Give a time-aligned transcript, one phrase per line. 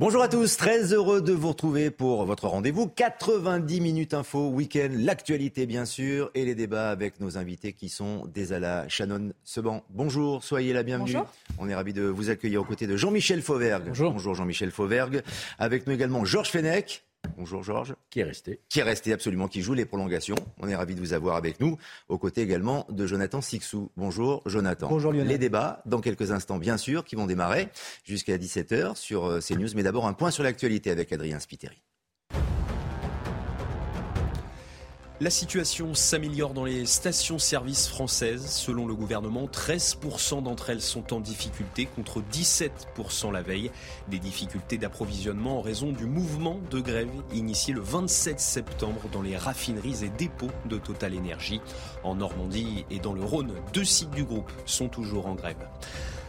[0.00, 4.90] Bonjour à tous, très heureux de vous retrouver pour votre rendez-vous 90 minutes info week-end,
[4.92, 9.82] l'actualité bien sûr et les débats avec nos invités qui sont Desala, Shannon Seban.
[9.90, 11.14] Bonjour, soyez la bienvenue.
[11.14, 11.26] Bonjour.
[11.58, 13.88] On est ravis de vous accueillir aux côtés de Jean-Michel Fauvergue.
[13.88, 14.36] Bonjour.
[14.36, 15.24] Jean-Michel Fauvergue.
[15.58, 17.07] Avec nous également Georges Fenech.
[17.38, 17.94] Bonjour Georges.
[18.10, 20.34] Qui est resté Qui est resté absolument, qui joue les prolongations.
[20.58, 21.78] On est ravis de vous avoir avec nous.
[22.08, 23.90] Aux côtés également de Jonathan Sixou.
[23.96, 24.88] Bonjour Jonathan.
[24.88, 25.28] Bonjour Lionel.
[25.28, 27.68] Les débats, dans quelques instants bien sûr, qui vont démarrer
[28.04, 29.68] jusqu'à 17h sur euh, CNews.
[29.76, 31.80] Mais d'abord un point sur l'actualité avec Adrien Spiteri.
[35.20, 38.46] La situation s'améliore dans les stations-service françaises.
[38.46, 43.72] Selon le gouvernement, 13% d'entre elles sont en difficulté contre 17% la veille.
[44.06, 49.36] Des difficultés d'approvisionnement en raison du mouvement de grève initié le 27 septembre dans les
[49.36, 51.60] raffineries et dépôts de Total Énergie.
[52.04, 55.66] En Normandie et dans le Rhône, deux sites du groupe sont toujours en grève.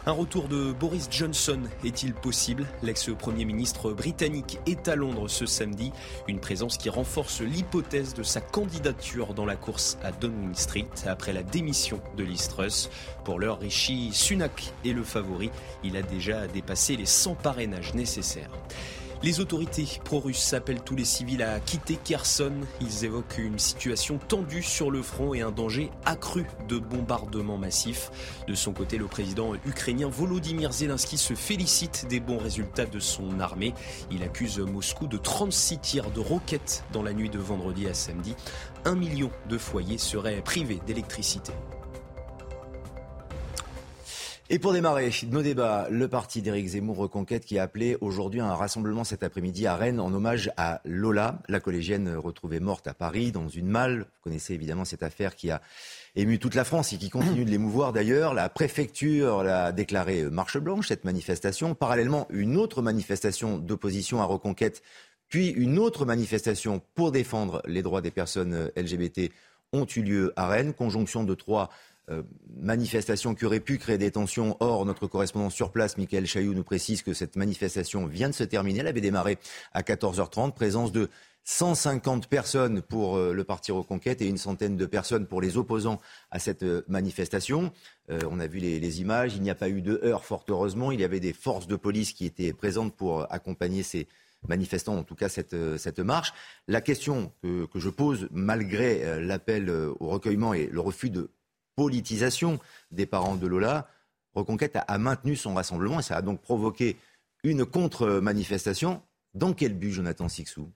[0.06, 2.66] Un retour de Boris Johnson est-il possible?
[2.82, 5.92] L'ex-premier ministre britannique est à Londres ce samedi,
[6.26, 11.34] une présence qui renforce l'hypothèse de sa candidature dans la course à Downing Street après
[11.34, 12.88] la démission de Liz Truss.
[13.24, 15.50] Pour l'heure, Rishi Sunak est le favori.
[15.84, 18.50] Il a déjà dépassé les 100 parrainages nécessaires.
[19.22, 22.54] Les autorités pro-russes appellent tous les civils à quitter Kherson.
[22.80, 28.10] Ils évoquent une situation tendue sur le front et un danger accru de bombardements massifs.
[28.48, 33.40] De son côté, le président ukrainien Volodymyr Zelensky se félicite des bons résultats de son
[33.40, 33.74] armée.
[34.10, 38.34] Il accuse Moscou de 36 tirs de roquettes dans la nuit de vendredi à samedi.
[38.86, 41.52] Un million de foyers seraient privés d'électricité.
[44.52, 48.52] Et pour démarrer nos débats, le parti d'Éric Zemmour Reconquête qui a appelé aujourd'hui un
[48.52, 53.30] rassemblement cet après-midi à Rennes en hommage à Lola, la collégienne retrouvée morte à Paris
[53.30, 54.00] dans une malle.
[54.00, 55.62] Vous connaissez évidemment cette affaire qui a
[56.16, 58.34] ému toute la France et qui continue de l'émouvoir d'ailleurs.
[58.34, 61.76] La préfecture l'a déclaré marche blanche, cette manifestation.
[61.76, 64.82] Parallèlement, une autre manifestation d'opposition à Reconquête,
[65.28, 69.30] puis une autre manifestation pour défendre les droits des personnes LGBT
[69.72, 70.74] ont eu lieu à Rennes.
[70.74, 71.70] Conjonction de trois
[72.10, 72.22] euh,
[72.56, 74.56] manifestation qui aurait pu créer des tensions.
[74.60, 78.44] Or, notre correspondant sur place, Michael Chailloux, nous précise que cette manifestation vient de se
[78.44, 78.80] terminer.
[78.80, 79.38] Elle avait démarré
[79.72, 80.52] à 14h30.
[80.52, 81.08] Présence de
[81.44, 86.00] 150 personnes pour euh, le Parti Reconquête et une centaine de personnes pour les opposants
[86.30, 87.72] à cette euh, manifestation.
[88.28, 89.36] On a vu les, images.
[89.36, 90.90] Il n'y a pas eu de heurts, fort heureusement.
[90.90, 94.08] Il y avait des forces de police qui étaient présentes pour accompagner ces
[94.48, 95.54] manifestants, en tout cas cette,
[96.00, 96.32] marche.
[96.66, 101.30] La question que, que je pose, malgré l'appel au recueillement et le refus de
[101.80, 102.58] politisation
[102.90, 103.88] des parents de Lola,
[104.34, 106.98] Reconquête a, a, maintenu son rassemblement et ça a donc provoqué
[107.42, 109.02] une contre-manifestation.
[109.32, 110.70] Dans quel but, Jonathan Sixou?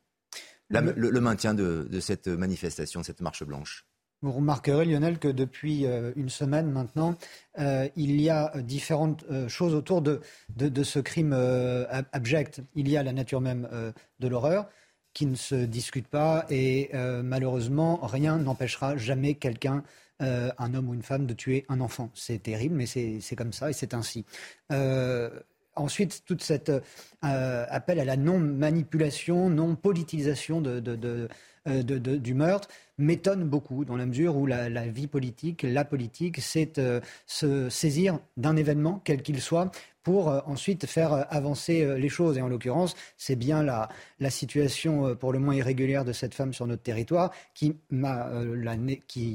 [0.70, 3.87] La, le, le, maintien de, de, cette manifestation, cette marche blanche?
[4.22, 7.16] Vous remarquerez, Lionel, que depuis euh, une semaine maintenant,
[7.59, 10.22] euh, il y a différentes euh, choses autour de,
[10.56, 12.62] de, de ce crime euh, abject.
[12.75, 13.69] Il y a la nature même
[14.20, 14.70] de l'horreur
[15.12, 16.91] qui ne se discute pas et
[17.22, 19.84] malheureusement, rien n'empêchera jamais quelqu'un
[20.22, 22.10] euh, un homme ou une femme de tuer un enfant.
[22.14, 24.25] C'est terrible, mais c'est comme ça et c'est ainsi.
[24.72, 25.30] Euh,
[25.76, 31.28] ensuite, toute cette euh, appel à la non-manipulation, non-politisation de,
[31.66, 32.69] du meurtre
[32.99, 36.81] m'étonne beaucoup dans la mesure où la, vie politique, la politique, c'est
[37.26, 39.70] se saisir d'un événement, quel qu'il soit,
[40.04, 42.38] pour euh, ensuite faire euh, avancer euh, les choses.
[42.38, 43.88] Et en l'occurrence, c'est bien la,
[44.31, 47.76] situation pour le moins irrégulière de cette femme sur notre territoire qui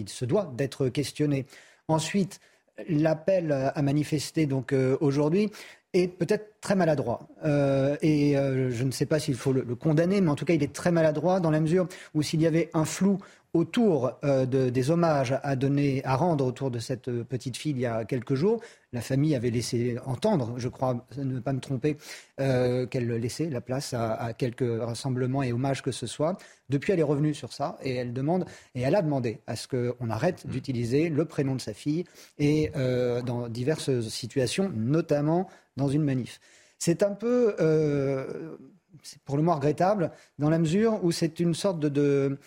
[0.08, 1.46] se doit d'être questionnée.
[1.88, 2.40] Ensuite,
[2.88, 5.52] l'appel à manifester donc aujourd'hui
[5.94, 7.28] est peut-être très maladroit.
[7.46, 10.46] Euh, et euh, je ne sais pas s'il faut le, le, condamner, mais en tout
[10.46, 13.20] cas, il est très maladroit dans la mesure où s'il y avait un flou
[13.54, 17.80] autour euh, des hommages à donner, à rendre autour de cette euh, petite fille il
[17.80, 18.62] y a quelques jours.
[18.94, 21.98] La famille avait laissé entendre, je crois, ne pas me tromper,
[22.40, 26.38] euh, qu'elle laissait la place à, quelques rassemblements et hommages que ce soit.
[26.70, 29.68] Depuis, elle est revenue sur ça et elle demande et elle a demandé à ce
[29.68, 30.50] qu'on arrête mmh.
[30.50, 32.06] d'utiliser le prénom de sa fille
[32.38, 32.72] et
[33.26, 35.48] dans diverses situations, notamment
[35.78, 36.40] dans une manif.
[36.78, 37.56] C'est un peu,
[39.26, 42.38] pour le moins regrettable, dans la mesure où c'est une sorte de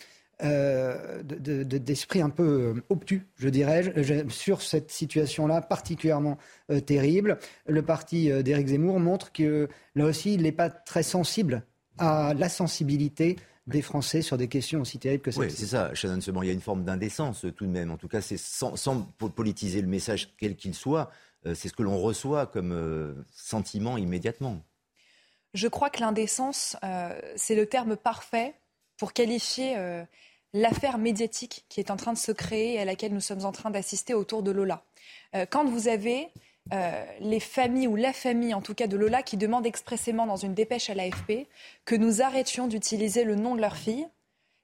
[0.42, 3.94] euh, d'esprit un peu euh, obtus, je dirais,
[4.28, 6.36] sur cette situation-là particulièrement
[6.70, 7.38] euh, terrible.
[7.66, 11.64] Le parti d'Éric Zemmour montre que là aussi, il n'est pas très sensible
[11.98, 13.36] à la sensibilité
[13.68, 15.48] des Français sur des questions aussi terribles que celle-ci.
[15.48, 16.42] Oui, c'est ça, Shannon Seban.
[16.42, 17.92] Il y a une forme d'indécence tout de même.
[17.92, 18.74] En tout cas, c'est sans,
[19.36, 21.10] politiser le message quel qu'il soit,
[21.44, 24.64] c'est ce que l'on reçoit comme sentiment immédiatement.
[25.54, 26.76] Je crois que l'indécence,
[27.36, 28.54] c'est le terme parfait
[29.02, 29.76] pour qualifier
[30.54, 33.52] l'affaire médiatique qui est en train de se créer et à laquelle nous sommes en
[33.52, 34.84] train d'assister autour de Lola.
[35.34, 36.28] Euh, quand vous avez
[36.72, 40.36] euh, les familles ou la famille en tout cas de Lola qui demande expressément dans
[40.36, 41.48] une dépêche à l'AFP
[41.84, 44.06] que nous arrêtions d'utiliser le nom de leur fille,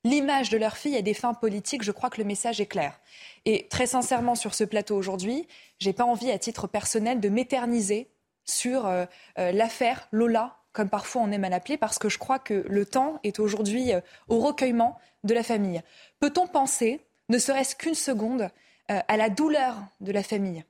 [0.04, 3.00] l'image de leur fille à des fins politiques, je crois que le message est clair.
[3.44, 5.48] Et très sincèrement sur ce plateau aujourd'hui,
[5.80, 8.08] j'ai pas envie à titre personnel de m'éterniser
[8.44, 9.04] sur euh,
[9.36, 13.18] l'affaire Lola comme parfois on aime à l'appeler, parce que je crois que le temps
[13.24, 13.90] est aujourd'hui
[14.28, 15.82] au recueillement de la famille.
[16.20, 18.48] Peut-on penser, ne serait-ce qu'une seconde,
[18.92, 20.62] euh, à la douleur de la famille?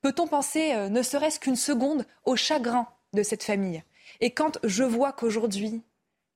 [0.00, 3.84] Peut-on penser, euh, ne serait-ce qu'une seconde, au chagrin de cette famille?
[4.20, 5.80] Et quand je vois qu'aujourd'hui,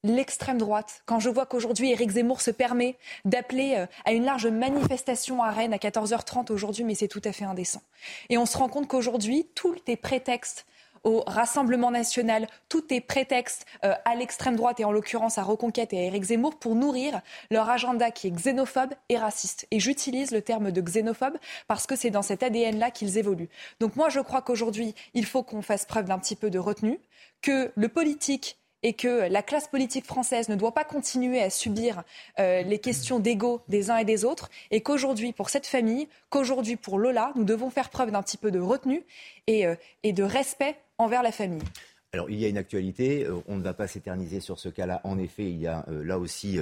[0.05, 4.47] l'extrême droite, quand je vois qu'aujourd'hui Éric Zemmour se permet d'appeler euh, à une large
[4.47, 7.83] manifestation à Rennes à 14h30 aujourd'hui, mais c'est tout à fait indécent.
[8.29, 10.65] Et on se rend compte qu'aujourd'hui, tous les prétextes
[11.07, 15.93] au Rassemblement national, tout est prétexte euh, à l'extrême droite et en l'occurrence à Reconquête
[15.93, 17.21] et à Éric Zemmour pour nourrir
[17.53, 19.69] leur agenda qui est xénophobe et raciste.
[19.71, 21.39] Et j'utilise le terme de xénophobe
[21.69, 23.49] parce que c'est dans cet ADN-là qu'ils évoluent.
[23.79, 26.99] Donc moi, je crois qu'aujourd'hui, il faut qu'on fasse preuve d'un petit peu de retenue,
[27.41, 32.03] que le politique et que la classe politique française ne doit pas continuer à subir
[32.41, 36.77] euh, les questions d'ego des uns et des autres, et qu'aujourd'hui, pour cette famille, qu'aujourd'hui,
[36.77, 39.05] pour Lola, nous devons faire preuve d'un petit peu de retenue
[39.47, 41.63] et, euh, et de respect envers la famille.
[42.13, 45.01] Alors, il y a une actualité, euh, on ne va pas s'éterniser sur ce cas-là.
[45.05, 46.59] En effet, il y a là aussi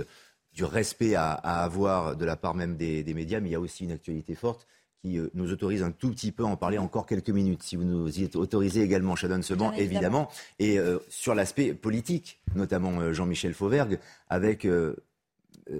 [0.53, 3.61] du respect à, avoir de la part même des, des médias, mais il y a
[3.61, 4.67] aussi une actualité forte
[5.05, 7.77] qui euh, nous autorise un tout petit peu à en parler encore quelques minutes, si
[7.77, 10.31] vous nous y autorisez également, Shadon Seban, évidemment.
[10.59, 13.99] Et euh, sur l'aspect politique, notamment euh, Jean-Michel Fauvergue,
[14.31, 14.67] avec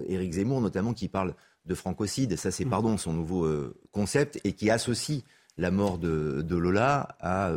[0.09, 1.35] Éric Zemmour, notamment, qui parle
[1.65, 2.37] de francocide.
[2.37, 2.71] Ça, c'est, mm.
[2.71, 3.49] pardon, son nouveau
[3.93, 5.23] concept, et qui associe
[5.57, 7.51] la mort de, Lola à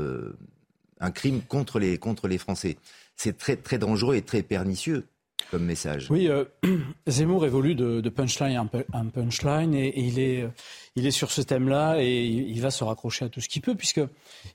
[0.99, 2.77] un crime contre les, contre les Français.
[3.15, 5.07] C'est très, très dangereux et très pernicieux
[5.51, 6.07] comme message.
[6.09, 6.45] Oui, euh,
[7.07, 10.47] Zemmour évolue de, punchline en punchline et, il, est,
[10.95, 13.75] il est sur ce thème-là et il, va se raccrocher à tout ce qu'il peut
[13.75, 14.09] puisqu'il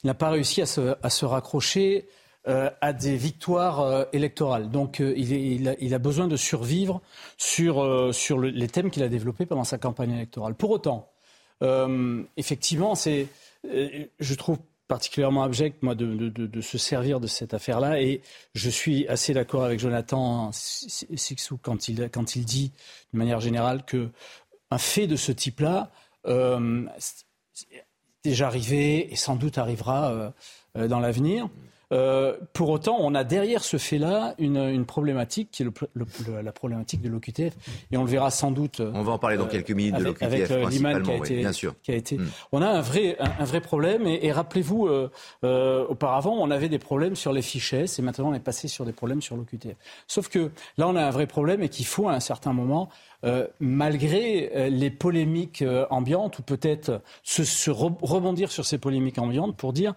[0.04, 2.06] n'a pas réussi à se, à se raccrocher
[2.48, 4.70] euh, à des victoires euh, électorales.
[4.70, 7.00] Donc il, est, il, a, besoin de survivre
[7.38, 10.54] sur, sur les thèmes qu'il a développés pendant sa campagne électorale.
[10.54, 11.08] Pour autant,
[12.36, 13.28] effectivement, c'est,
[13.64, 18.00] je trouve particulièrement abject, moi, de, se servir de cette affaire-là.
[18.00, 18.20] Et
[18.54, 22.72] je suis assez d'accord avec Jonathan Sixou quand il, quand il dit,
[23.12, 24.10] de manière générale, que
[24.70, 25.90] un fait de ce type-là
[26.26, 26.86] euh,
[27.70, 27.84] est
[28.24, 30.30] déjà arrivé et sans doute arrivera euh,
[30.76, 31.48] euh, dans l'avenir.
[31.92, 35.66] Euh, pour autant, on a derrière ce fait-là une, problématique qui est
[36.42, 37.54] la problématique de l'OQTF.
[37.90, 38.80] Et on le verra sans doute.
[38.80, 41.36] On va en parler dans quelques minutes de l'OQTF, avec, euh, principalement, qui a été,
[41.36, 41.74] bien sûr.
[41.82, 42.18] Qui a été...
[42.18, 42.26] Hmm.
[42.52, 44.06] On a un vrai, un, vrai problème.
[44.06, 47.84] Et, rappelez-vous, euh, auparavant, on avait des problèmes sur les fichets.
[47.98, 49.76] Et maintenant, on est passé sur des problèmes sur l'OQTF.
[50.06, 52.88] Sauf que là, on a un vrai problème et qu'il faut, à un certain moment,
[53.24, 59.56] euh, malgré euh, les polémiques euh, ambiantes, ou peut-être se, rebondir sur ces polémiques ambiantes
[59.56, 59.94] pour dire,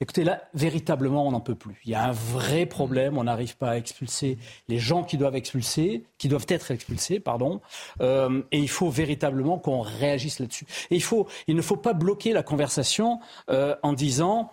[0.00, 1.80] écoutez, là, véritablement, on n'en peut plus.
[1.84, 5.36] Il y a un vrai problème, on n'arrive pas à expulser les gens qui doivent
[5.36, 7.60] expulser, qui doivent être expulsés, pardon,
[8.00, 10.66] et il faut véritablement qu'on réagisse là-dessus.
[10.90, 14.50] Et il, faut, il ne faut pas bloquer la conversation en disant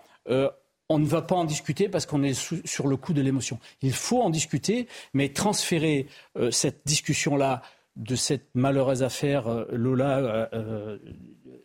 [0.89, 2.33] on ne va pas en discuter parce qu'on est
[2.65, 3.59] sur le coup de l'émotion.
[3.81, 7.61] Il faut en discuter, mais transférer euh, cette discussion-là
[7.95, 10.49] de cette malheureuse affaire euh, Lola.
[10.53, 10.97] Euh,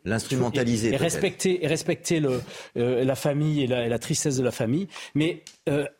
[0.05, 0.95] L'instrumentaliser.
[0.95, 2.41] Et, respecter, et respecter le,
[2.75, 5.45] la famille et la, tristesse de la famille, mais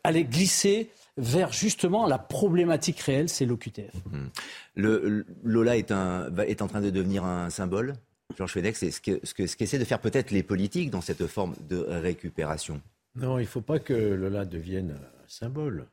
[0.03, 3.93] aller glisser vers justement la problématique réelle, c'est l'OQTF.
[3.93, 4.17] Mmh.
[4.73, 7.93] Le, Lola est, un, est en train de devenir un symbole
[8.35, 11.01] Georges Fenech, c'est ce qu'essaient ce que, ce qu'essaient de faire peut-être les politiques dans
[11.01, 12.81] cette forme de récupération?
[13.15, 15.87] Non, il ne faut pas que Lola devienne un symbole.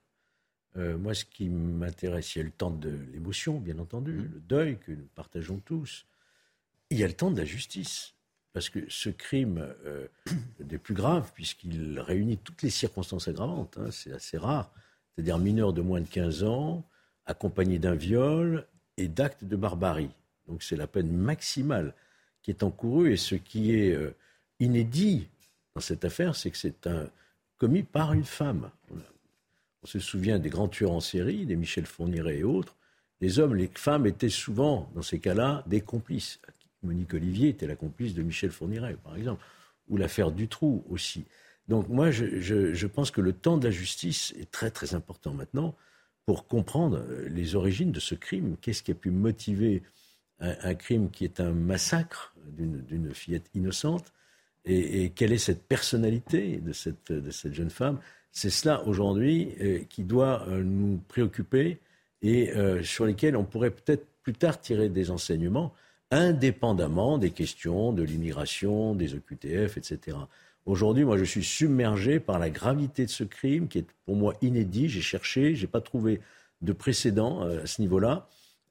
[0.77, 4.31] moi, ce qui m'intéresse, il y a le temps de l'émotion, bien entendu, mmh.
[4.33, 6.07] le deuil que nous partageons tous.
[6.91, 8.15] Il y a le temps de la justice.
[8.53, 10.09] Parce que ce crime euh,
[10.61, 14.73] des plus graves, puisqu'il réunit toutes les circonstances aggravantes, hein, c'est assez rare,
[15.15, 16.85] c'est-à-dire mineur de moins de 15 ans,
[17.27, 20.11] accompagné d'un viol et d'actes de barbarie.
[20.47, 21.95] Donc c'est la peine maximale
[22.43, 23.13] qui est encourue.
[23.13, 24.15] Et ce qui est euh,
[24.61, 25.29] inédit
[25.75, 27.09] dans cette affaire, c'est que c'est un
[27.59, 28.71] commis par une femme.
[29.83, 32.77] On se souvient des grands tueurs en série, des Michel Fourniret et autres.
[33.21, 36.41] Les hommes, les femmes étaient souvent, dans ces cas-là, des complices.
[36.83, 39.45] Monique Olivier était la complice de Michel Fourniret, par exemple,
[39.89, 41.25] ou l'affaire Dutroux aussi.
[41.69, 45.75] Donc moi, je, pense que le temps de la justice est très très important maintenant
[46.25, 48.57] pour comprendre euh, les origines de ce crime.
[48.61, 49.83] Qu'est-ce qui a pu motiver
[50.41, 54.13] un, crime qui est un massacre d'une fillette innocente?
[54.65, 57.99] Et, quelle est cette personnalité de cette, jeune femme?
[58.33, 61.79] C'est cela aujourd'hui euh, qui doit euh, nous préoccuper
[62.21, 62.51] et
[62.83, 65.73] sur lesquels on pourrait peut-être plus tard tirer des enseignements
[66.11, 70.17] indépendamment des questions de l'immigration, des OQTF, etc.
[70.67, 74.35] Aujourd'hui, moi, je suis submergé par la gravité de ce crime qui est pour moi
[74.43, 74.89] inédit.
[74.89, 76.21] J'ai cherché, je n'ai pas trouvé
[76.63, 78.29] de précédent euh, à ce niveau-là.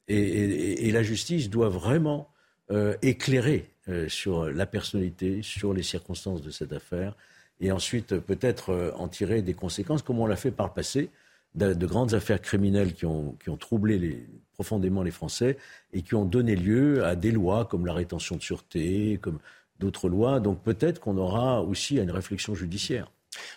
[0.08, 2.30] Et, la justice doit vraiment
[2.70, 7.16] euh, éclairer euh, sur la personnalité, sur les circonstances de cette affaire,
[7.60, 11.10] et ensuite peut-être en tirer des conséquences, comme on l'a fait par le passé,
[11.54, 15.56] de, de grandes affaires criminelles qui ont, qui ont troublé profondément les Français
[15.92, 19.38] et qui ont donné lieu à des lois comme la rétention de sûreté, comme
[19.78, 20.40] d'autres lois.
[20.40, 23.10] Donc peut-être qu'on aura aussi une réflexion judiciaire.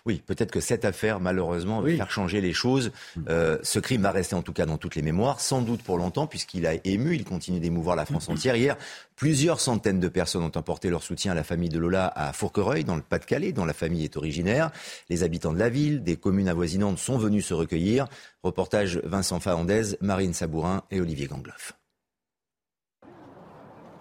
[0.05, 2.91] Oui, peut-être que cette affaire, malheureusement, va faire changer les choses.
[3.15, 3.21] Mm.
[3.29, 5.97] Euh, ce crime va rester en tout cas dans toutes les mémoires, sans doute pour
[5.97, 8.55] longtemps, puisqu'il a ému, il continue d'émouvoir la France entière.
[8.55, 8.77] Hier,
[9.15, 12.83] plusieurs centaines de personnes ont emporté leur soutien à la famille de Lola à Fourquereuil,
[12.83, 14.71] dans le Pas-de-Calais, dont la famille est originaire.
[15.09, 18.07] Les habitants de la ville, des communes avoisinantes sont venus se recueillir.
[18.43, 21.73] Reportage Vincent Fahandez, Marine Sabourin et Olivier Gangloff.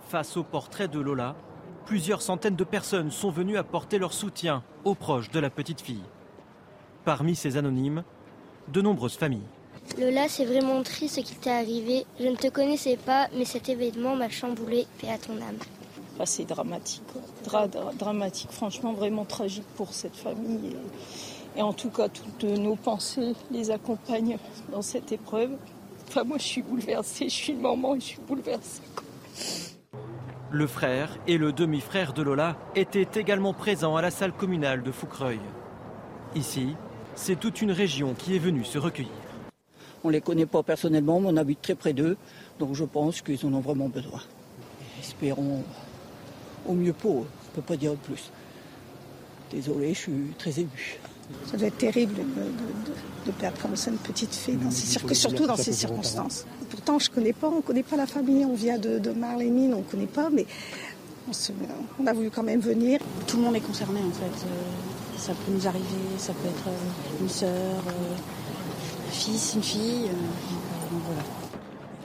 [0.09, 1.37] Face au portrait de Lola,
[1.87, 6.05] plusieurs centaines de personnes sont venues apporter leur soutien aux proches de la petite fille.
[7.05, 8.05] Parmi ces anonymes,
[8.69, 9.47] de nombreuses familles.
[9.99, 12.07] Lola, c'est vraiment triste ce qui t'est arrivé.
[12.21, 14.87] Je ne te connaissais pas, mais cet événement m'a chamboulé.
[15.01, 15.59] Paix à ton âme.
[16.19, 17.03] Ah, c'est dramatique.
[17.99, 18.51] dramatique.
[18.53, 20.77] Franchement, vraiment tragique pour cette famille.
[21.57, 24.39] Et, en tout cas, toutes nos pensées les accompagnent
[24.71, 25.57] dans cette épreuve.
[26.09, 27.29] Enfin, moi, je suis bouleversée.
[27.29, 28.83] Je suis une maman et je suis bouleversée.
[30.53, 34.91] Le frère et le demi-frère de Lola étaient également présents à la salle communale de
[34.91, 35.39] Foucreuil.
[36.35, 36.75] Ici,
[37.15, 39.13] c'est toute une région qui est venue se recueillir.
[40.03, 42.17] On ne les connaît pas personnellement, mais on habite très près d'eux,
[42.59, 44.23] donc je pense qu'ils en ont vraiment besoin.
[44.99, 45.63] Espérons
[46.67, 48.33] au mieux pour eux, on ne peut pas dire plus.
[49.53, 50.99] Désolé, je suis très ému.
[51.47, 52.15] Ça doit être terrible
[53.25, 54.59] de, perdre comme ça une petite fille,
[55.15, 56.45] surtout dans ces circonstances.
[56.91, 59.75] Pourtant, je connais pas, on ne connaît pas la famille, on vient de, de Marlémine,
[59.75, 60.45] on ne connaît pas, mais
[62.01, 62.99] on, a voulu quand même venir.
[63.29, 64.25] Tout le monde est concerné en fait.
[64.25, 65.85] Euh, ça peut nous arriver,
[66.19, 67.49] ça peut être euh, une sœur,
[67.87, 70.11] euh, un fils, une fille.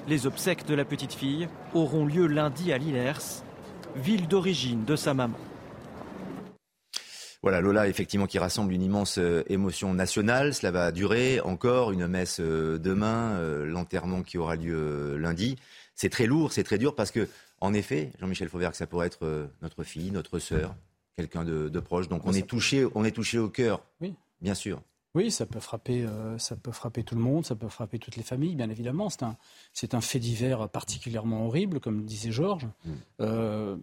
[0.08, 3.42] Les obsèques de la petite fille auront lieu lundi à Lillers,
[3.96, 5.39] ville d'origine de sa maman.
[7.46, 10.56] Voilà, Lola, effectivement, qui rassemble une immense euh, émotion nationale.
[10.56, 15.56] Cela va durer encore une messe euh, demain, euh, l'enterrement qui aura lieu lundi.
[15.94, 17.30] C'est très lourd, c'est très dur parce que,
[17.62, 20.74] en effet, Jean-Michel Fauvert, ça pourrait être notre fille, notre sœur,
[21.18, 22.08] quelqu'un de, proche.
[22.10, 23.84] Donc on est touché, on est touché au cœur.
[24.02, 24.16] Oui.
[24.42, 24.82] Bien sûr.
[25.15, 28.17] Oui, ça peut frapper, euh, ça peut frapper tout le monde, ça peut frapper toutes
[28.17, 29.10] les familles, bien évidemment.
[29.10, 29.38] C'est un,
[29.72, 32.67] c'est un fait divers particulièrement horrible, comme disait Georges.
[32.84, 32.91] Mm.
[33.22, 33.77] Euh,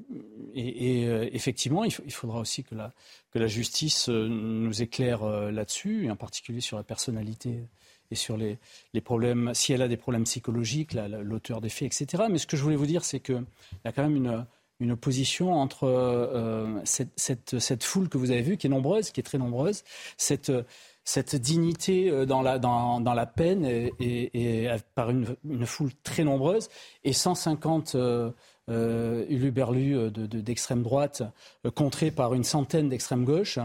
[0.54, 2.92] et, euh, effectivement, il, faudra aussi que la,
[3.30, 7.62] que la justice nous éclaire là-dessus, et en particulier sur la personnalité
[8.10, 8.58] et sur les,
[8.92, 12.24] les problèmes, si elle a des problèmes psychologiques, l'auteur des faits, etc.
[12.30, 13.42] Mais ce que je voulais vous dire, c'est qu'il
[13.86, 14.44] y a quand même une
[14.80, 19.20] une opposition entre cette, cette, cette, foule que vous avez vue, qui est nombreuse, qui
[19.20, 19.84] est très nombreuse,
[20.16, 20.50] cette,
[21.04, 26.24] cette dignité euh, dans la, dans, dans la peine et, par une, une, foule très
[26.24, 26.68] nombreuse
[27.04, 28.30] et 150 euh,
[28.70, 31.22] euh, uluberlus d'extrême droite
[31.66, 33.58] euh, contrés par une centaine d'extrême gauche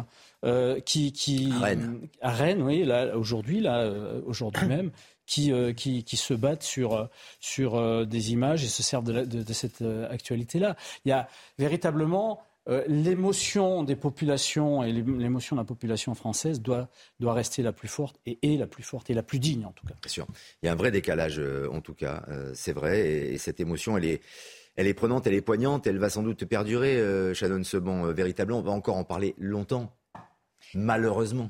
[0.44, 2.08] euh, qui, qui à Rennes.
[2.20, 3.92] à Rennes oui là aujourd'hui là
[4.26, 4.90] aujourd'hui même
[5.28, 9.54] qui, qui, qui, se battent sur, sur des images et se servent de, de, de
[9.54, 10.78] cette actualité-là.
[11.04, 11.28] Il y a
[11.60, 17.72] véritablement euh, l'émotion des populations et l'émotion de la population française doit, doit rester la
[17.72, 19.96] plus forte et est la plus forte et la plus digne en tout cas.
[20.02, 20.28] Bien sûr.
[20.62, 23.60] Il y a un vrai décalage euh, en tout cas, euh, c'est vrai, et, cette
[23.60, 24.22] émotion, elle est,
[24.76, 27.02] elle est prenante, elle est poignante, elle va sans doute perdurer,
[27.34, 29.96] Shannon Seban, véritablement, on va encore en parler longtemps,
[30.74, 31.50] malheureusement.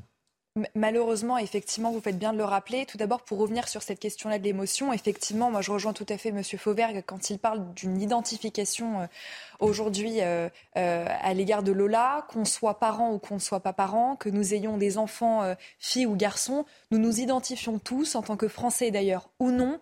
[0.76, 2.86] Malheureusement, effectivement, vous faites bien de le rappeler.
[2.86, 6.18] Tout d'abord, pour revenir sur cette question-là de l'émotion, effectivement, moi je rejoins tout à
[6.18, 6.42] fait M.
[6.44, 9.06] Fauvergue quand il parle d'une identification euh,
[9.60, 13.74] aujourd'hui euh, euh, à l'égard de Lola, qu'on soit parent ou qu'on ne soit pas
[13.74, 18.38] parent, que nous ayons des enfants, filles ou garçons, nous nous identifions tous, en tant
[18.38, 19.80] que Français d'ailleurs ou non,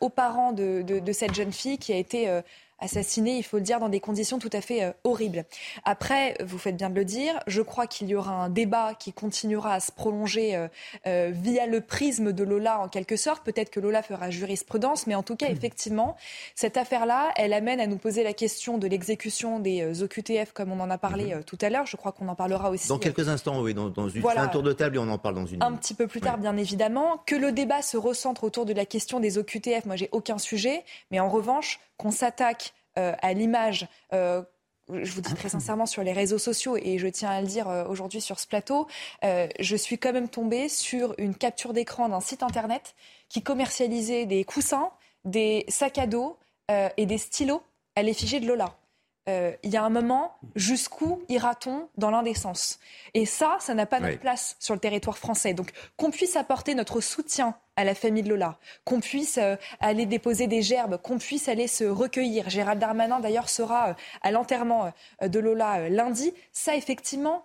[0.00, 2.40] aux parents de, de, cette jeune fille qui a été
[2.78, 5.44] assassiné, il faut le dire, dans des conditions tout à fait euh, horribles.
[5.84, 9.12] Après, vous faites bien de le dire, je crois qu'il y aura un débat qui
[9.12, 10.68] continuera à se prolonger euh,
[11.06, 13.44] euh, via le prisme de Lola en quelque sorte.
[13.44, 15.52] Peut-être que Lola fera jurisprudence, mais en tout cas, hmm.
[15.52, 16.16] effectivement,
[16.54, 20.80] cette affaire-là, elle amène à nous poser la question de l'exécution des OQTF, comme on
[20.80, 21.44] en a parlé hmm.
[21.44, 21.86] tout à l'heure.
[21.86, 22.88] Je crois qu'on en parlera aussi.
[22.88, 25.46] Dans quelques instants, oui, dans, une, un tour de table et on en parle dans
[25.46, 25.62] une.
[25.62, 27.22] Un petit peu plus tard, bien évidemment.
[27.26, 30.84] Que le débat se recentre autour de la question des OQTF, moi, j'ai aucun sujet,
[31.10, 36.12] mais en revanche, qu'on s'attaque à l'image euh, je vous dis très sincèrement sur les
[36.12, 38.86] réseaux sociaux et je tiens à le dire euh, aujourd'hui sur ce plateau,
[39.22, 42.94] je suis quand même tombée sur une capture d'écran d'un site internet
[43.28, 44.90] qui commercialisait des coussins,
[45.24, 46.36] des sacs à dos
[46.96, 47.62] et des stylos
[47.96, 48.76] à l'effigie de Lola.
[49.26, 52.78] Il y a un moment, jusqu'où ira-t-on dans l'indécence?
[53.14, 55.54] Et ça, ça n'a pas notre place sur le territoire français.
[55.54, 60.06] Donc qu'on puisse apporter notre soutien à la famille de Lola, qu'on puisse euh, aller
[60.06, 62.48] déposer des gerbes, qu'on puisse aller se recueillir.
[62.48, 66.32] Gérald Darmanin, d'ailleurs, sera euh, à l'enterrement euh, de Lola lundi.
[66.52, 67.44] Ça, effectivement,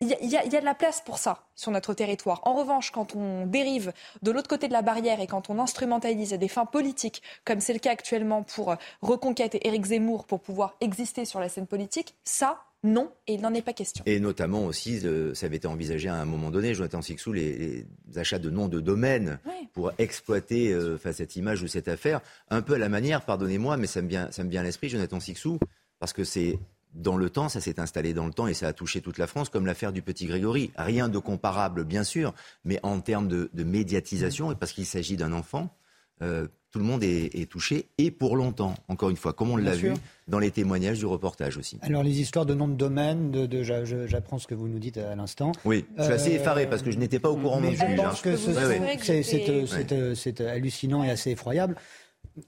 [0.00, 2.40] il y, a de la place pour ça sur notre territoire.
[2.44, 6.32] En revanche, quand on dérive de l'autre côté de la barrière et quand on instrumentalise
[6.32, 10.40] à des fins politiques, comme c'est le cas actuellement pour Reconquête et Éric Zemmour pour
[10.40, 14.04] pouvoir exister sur la scène politique, ça, non, et il n'en est pas question.
[14.06, 17.58] Et notamment aussi, euh, ça avait été envisagé à un moment donné, Jonathan Sixou, les,
[17.58, 19.40] les achats de noms de domaines
[19.72, 23.88] pour exploiter euh, cette image ou cette affaire, un peu à la manière, pardonnez-moi, mais
[23.88, 25.58] ça me vient, ça me vient à l'esprit, Jonathan Sixou,
[25.98, 26.60] parce que c'est
[26.98, 29.26] dans le temps, ça s'est installé dans le temps et ça a touché toute la
[29.26, 30.72] France, comme l'affaire du petit Grégory.
[30.76, 35.32] Rien de comparable, bien sûr, mais en termes de, médiatisation, et parce qu'il s'agit d'un
[35.32, 35.74] enfant,
[36.22, 39.74] euh, tout le monde est, touché et pour longtemps, encore une fois, comme on l'a
[39.74, 39.94] vu
[40.26, 41.78] dans les témoignages du reportage aussi.
[41.80, 45.14] Alors les histoires de nom de domaine, de, j'apprends ce que vous nous dites à
[45.14, 45.52] l'instant.
[45.64, 47.78] Oui, je suis assez effaré parce que je n'étais pas au courant non plus.
[47.78, 51.76] Je pense que c'est hallucinant et assez effroyable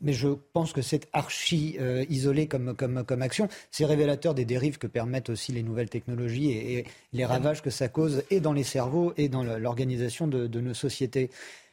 [0.00, 3.48] mais je pense que c'est archi euh, isolé comme, comme, comme action.
[3.70, 7.88] C'est révélateur des dérives que permettent aussi les nouvelles technologies et, les ravages que ça
[7.88, 11.30] cause et dans les cerveaux et dans l'organisation de, de, nos sociétés.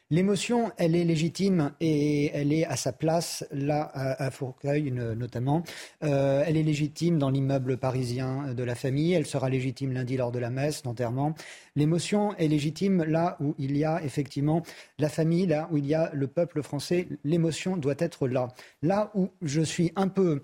[0.09, 5.63] L'émotion, elle est légitime et elle est à sa place là à, Fourcueil notamment.
[6.01, 9.11] Euh, elle est légitime dans l'immeuble parisien de la famille.
[9.11, 11.33] Elle sera légitime lundi lors de la messe d'enterrement.
[11.75, 14.63] L'émotion est légitime là où il y a effectivement
[14.97, 17.09] la famille, là où il y a le peuple français.
[17.25, 18.47] L'émotion doit être là.
[18.81, 20.41] Là où je suis un peu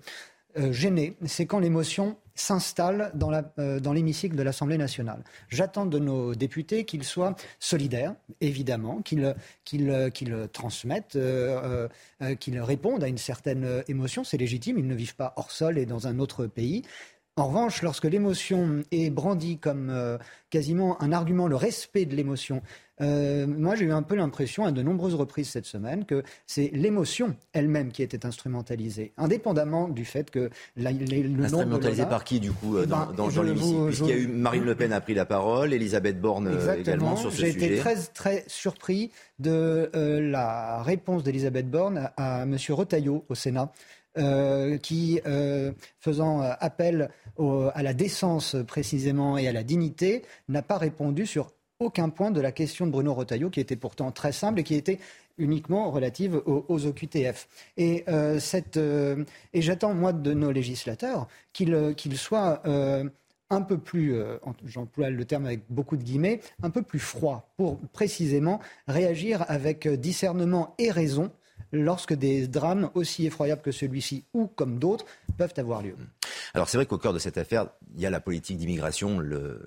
[0.58, 3.12] euh, gêné, c'est quand l'émotion s'installe
[3.58, 5.22] euh, dans l'hémicycle de l'Assemblée nationale.
[5.48, 9.34] J'attends de nos députés qu'ils soient solidaires, évidemment, qu'ils
[10.52, 11.88] transmettent, euh,
[12.40, 14.24] qu'ils répondent à une certaine émotion.
[14.24, 16.82] C'est légitime, ils ne vivent pas hors sol et dans un autre pays.
[17.36, 20.18] En revanche, lorsque l'émotion est brandie comme
[20.50, 22.62] quasiment un argument, le respect de l'émotion
[23.00, 26.70] euh, moi, j'ai eu un peu l'impression, à de nombreuses reprises cette semaine, que c'est
[26.72, 32.52] l'émotion elle-même qui était instrumentalisée, indépendamment du fait que la, le Instrumentalisée par qui, du
[32.52, 35.24] coup, euh, dans, ben, l'hémicycle Puisqu'il y a eu Marine Le Pen a pris la
[35.24, 37.58] parole, Elisabeth Borne euh, également sur ce sujet.
[37.58, 42.56] J'ai été très, très surpris de la réponse d'Elisabeth Borne à, M.
[42.70, 43.72] Retailleau au Sénat.
[44.82, 45.20] Qui,
[46.00, 51.50] faisant appel à la décence précisément et à la dignité, n'a pas répondu sur
[51.80, 54.74] aucun point de la question de Bruno Retailleau, qui était pourtant très simple et qui
[54.74, 54.98] était
[55.38, 57.48] uniquement relative aux, OQTF.
[57.76, 58.38] Et, euh,
[58.76, 62.62] euh, j'attends, moi, de nos législateurs qu'ils euh, soient
[63.50, 64.16] un peu plus,
[64.64, 69.86] j'emploie le terme avec beaucoup de guillemets, un peu plus froids pour précisément réagir avec
[69.86, 71.30] discernement et raison
[71.74, 75.04] lorsque des drames aussi effroyables que celui-ci ou comme d'autres
[75.36, 75.94] peuvent avoir lieu.
[76.54, 79.20] Alors c'est vrai qu'au cœur de cette affaire, il y a la politique d'immigration,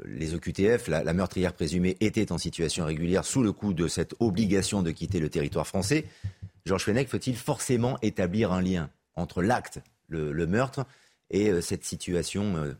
[0.05, 0.87] les OQTF.
[0.87, 5.19] La, meurtrière présumée était en situation irrégulière sous le coup de cette obligation de quitter
[5.19, 6.05] le territoire français.
[6.65, 10.85] Georges Fenech, faut-il forcément établir un lien entre l'acte, le, meurtre,
[11.29, 12.73] et euh, cette situation euh,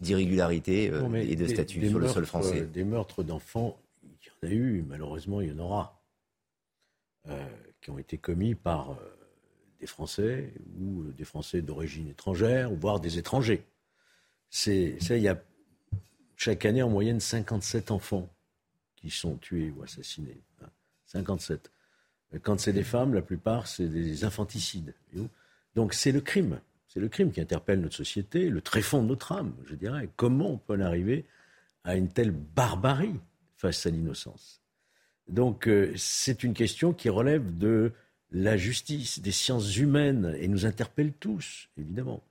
[0.00, 2.62] d'irrégularité euh, et de statut sur le sol français?
[2.62, 6.00] Des meurtres d'enfants, il y en a eu, malheureusement il y en aura,
[7.80, 8.98] qui ont été commis par
[9.80, 13.64] des Français ou des Français d'origine étrangère, voire des étrangers.
[14.48, 15.42] C'est, il y a
[16.36, 18.28] chaque année en moyenne 57 enfants
[18.94, 20.40] qui sont tués ou assassinés.
[21.06, 21.70] 57.
[22.42, 24.94] Quand c'est des femmes, la plupart, c'est des infanticides.
[25.74, 26.60] Donc c'est le crime.
[26.88, 30.08] C'est le crime qui interpelle notre société, le tréfonds de notre âme, je dirais.
[30.16, 31.26] Comment on peut en arriver
[31.84, 33.20] à une telle barbarie
[33.56, 34.62] face à l'innocence?
[35.28, 37.92] Donc euh, c'est une question qui relève de
[38.30, 42.22] la justice, des sciences humaines, et nous interpelle tous, évidemment.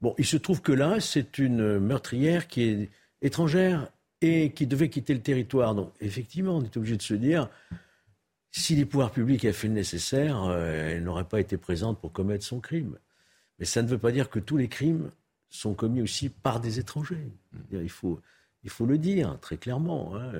[0.00, 2.90] Bon, il se trouve que là, c'est une meurtrière qui est
[3.22, 5.74] étrangère et qui devait quitter le territoire.
[5.74, 7.48] Donc, effectivement, on est obligé de se dire,
[8.50, 12.12] si les pouvoirs publics avaient fait le nécessaire, euh, elle n'aurait pas été présente pour
[12.12, 12.98] commettre son crime.
[13.58, 15.10] Mais ça ne veut pas dire que tous les crimes
[15.48, 17.32] sont commis aussi par des étrangers.
[17.72, 18.20] Il faut,
[18.64, 20.16] il faut le dire très clairement.
[20.16, 20.32] Hein.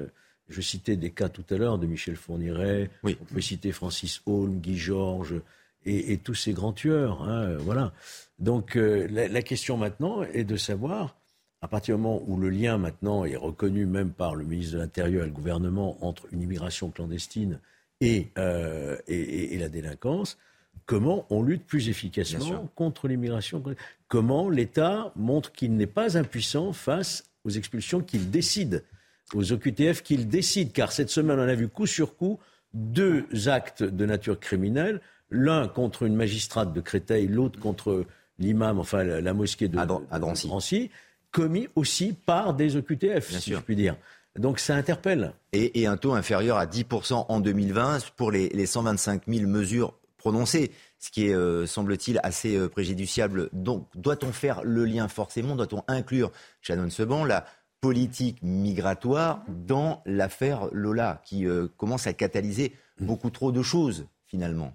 [0.49, 4.61] Je citais des cas tout à l'heure de Michel Fourniret, on peut citer Francis Holm,
[4.61, 5.41] Guy Georges
[5.85, 7.23] et, tous ces grands tueurs.
[7.23, 7.93] Hein, voilà.
[8.39, 11.17] Donc euh, la, question maintenant est de savoir,
[11.63, 14.79] à partir du moment où le lien maintenant est reconnu même par le ministre de
[14.79, 17.61] l'Intérieur et le gouvernement entre une immigration clandestine
[18.01, 20.39] et, euh, et, la délinquance,
[20.85, 23.63] comment on lutte plus efficacement contre l'immigration
[24.09, 28.85] Comment l'État montre qu'il n'est pas impuissant face aux expulsions qu'il décide
[29.35, 32.39] aux OQTF qu'ils décident, car cette semaine, on a vu coup sur coup
[32.75, 38.05] deux actes de nature criminelle, l'un contre une magistrate de Créteil, l'autre contre
[38.39, 40.91] l'imam, enfin la, mosquée de, à Drancy.
[41.31, 43.97] commis aussi par des OQTF, si je puis dire.
[44.39, 45.33] Donc ça interpelle.
[45.53, 50.73] Et, un taux inférieur à 10% en 2020 pour les, les 125 000 mesures prononcées,
[50.99, 53.49] ce qui est, euh, semble-t-il, assez euh, préjudiciable.
[53.53, 55.57] Donc doit-on faire le lien forcément?
[55.57, 57.47] Doit-on inclure, Shannon Seban, la
[57.87, 64.73] politique migratoire dans l'affaire Lola, qui euh, commence à catalyser beaucoup trop de choses, finalement.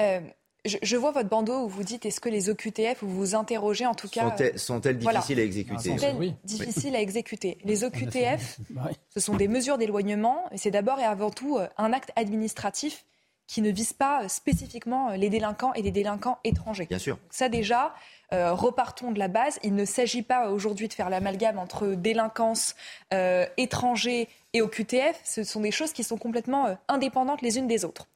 [0.00, 0.20] Euh,
[0.64, 3.84] je, vois votre bandeau où vous dites est-ce que les OQTF, où vous vous interrogez
[3.84, 4.32] en tout cas.
[4.54, 7.58] Sont-elles difficiles à exécuter Sont-elles difficiles à exécuter?
[7.64, 8.60] Les OQTF,
[9.10, 13.04] ce sont des mesures d'éloignement et c'est d'abord et avant tout euh, un acte administratif
[13.46, 16.86] qui ne vise pas spécifiquement les délinquants et les délinquants étrangers.
[16.86, 17.18] Bien sûr.
[17.30, 17.94] ça déjà,
[18.32, 19.58] euh, repartons de la base.
[19.62, 22.74] Il ne s'agit pas aujourd'hui de faire l'amalgame entre délinquance
[23.14, 25.20] euh, étrangers et au QTF.
[25.24, 28.08] Ce sont des choses qui sont complètement euh, indépendantes les unes des autres.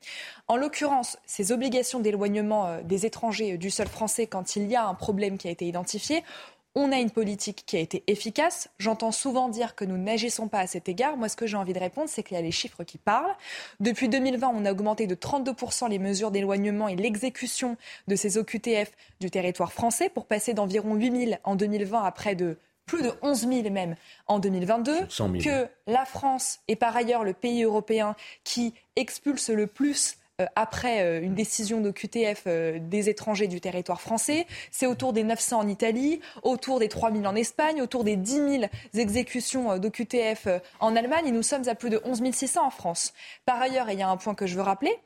[0.49, 4.95] En l'occurrence, ces obligations d'éloignement des étrangers du sol français quand il y a un
[4.95, 6.25] problème qui a été identifié
[6.75, 8.69] on a une politique qui a été efficace.
[8.79, 11.17] J'entends souvent dire que nous n'agissons pas à cet égard.
[11.17, 13.35] Moi, ce que j'ai envie de répondre, c'est qu'il y a les chiffres qui parlent.
[13.81, 18.93] Depuis 2020, on a augmenté de 32% les mesures d'éloignement et l'exécution de ces OQTF
[19.21, 22.57] du territoire français pour passer d'environ 8 000 en 2020 à près de
[22.87, 23.95] plus de 11 000 même
[24.27, 25.07] en 2022,
[25.41, 30.17] que la France est par ailleurs le pays européen qui expulse le plus
[30.57, 34.47] après euh, une décision de QTF euh, des étrangers du territoire français.
[34.71, 38.65] C'est autour des 900 en Italie, autour des 3000 en Espagne, autour des 10 000
[38.95, 40.49] exécutions de QTF
[40.81, 43.13] en Allemagne et nous sommes à plus de 11 600 en France.
[43.45, 44.97] Par ailleurs, il y a un point que je veux rappeler,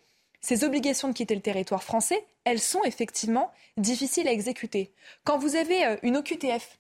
[0.40, 4.92] ces obligations de quitter le territoire français, elles sont effectivement difficiles à exécuter.
[5.25, 6.79] Quand vous avez une OQTF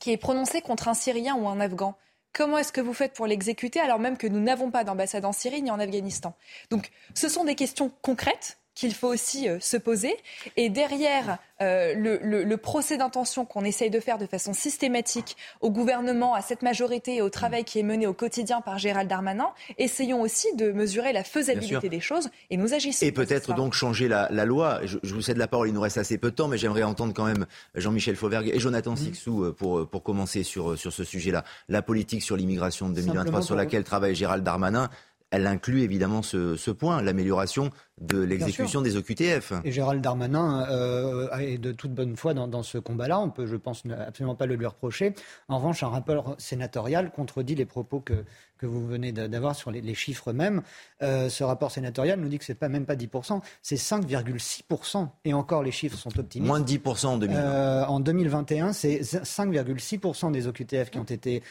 [0.00, 1.94] qui est prononcée contre un Syrien ou un Afghan,
[2.32, 5.32] Comment est-ce que vous faites pour l'exécuter alors même que nous n'avons pas d'ambassade en
[5.32, 6.34] Syrie ni en Afghanistan?
[6.70, 10.16] Donc ce sont des questions concrètes qu'il faut aussi euh, se poser.
[10.56, 16.34] Et derrière euh, le, procès d'intention qu'on essaye de faire de façon systématique au gouvernement,
[16.34, 20.20] à cette majorité et au travail qui est mené au quotidien par Gérald Darmanin, essayons
[20.20, 23.04] aussi de mesurer la faisabilité des choses et nous agissons.
[23.04, 24.80] Et peut-être donc changer la, loi.
[24.84, 27.12] Je, vous cède la parole, il nous reste assez peu de temps, mais j'aimerais entendre
[27.14, 31.44] quand même Jean-Michel Fauvergue et Jonathan Sixou euh, pour, pour commencer sur, sur ce sujet-là.
[31.68, 34.90] La politique sur l'immigration de 2023 sur laquelle travaille Gérald Darmanin
[35.30, 39.52] elle inclut évidemment ce, point, l'amélioration de l'exécution des OQTF.
[39.64, 43.20] Et Gérald Darmanin euh, est de toute bonne foi dans, ce combat-là.
[43.20, 45.14] On peut, je pense, absolument pas le lui reprocher.
[45.48, 48.24] En revanche, un rapport sénatorial contredit les propos que,
[48.58, 50.62] que vous venez d'avoir sur les, chiffres même.
[51.02, 55.08] Euh, ce rapport sénatorial nous dit que c'est pas même pas 10%, c'est 5,6%.
[55.24, 56.48] Et encore, les chiffres sont optimistes.
[56.48, 57.40] Moins de 10% en 2020.
[57.40, 61.42] Euh, en 2021, c'est 5,6% des OQTF qui ont été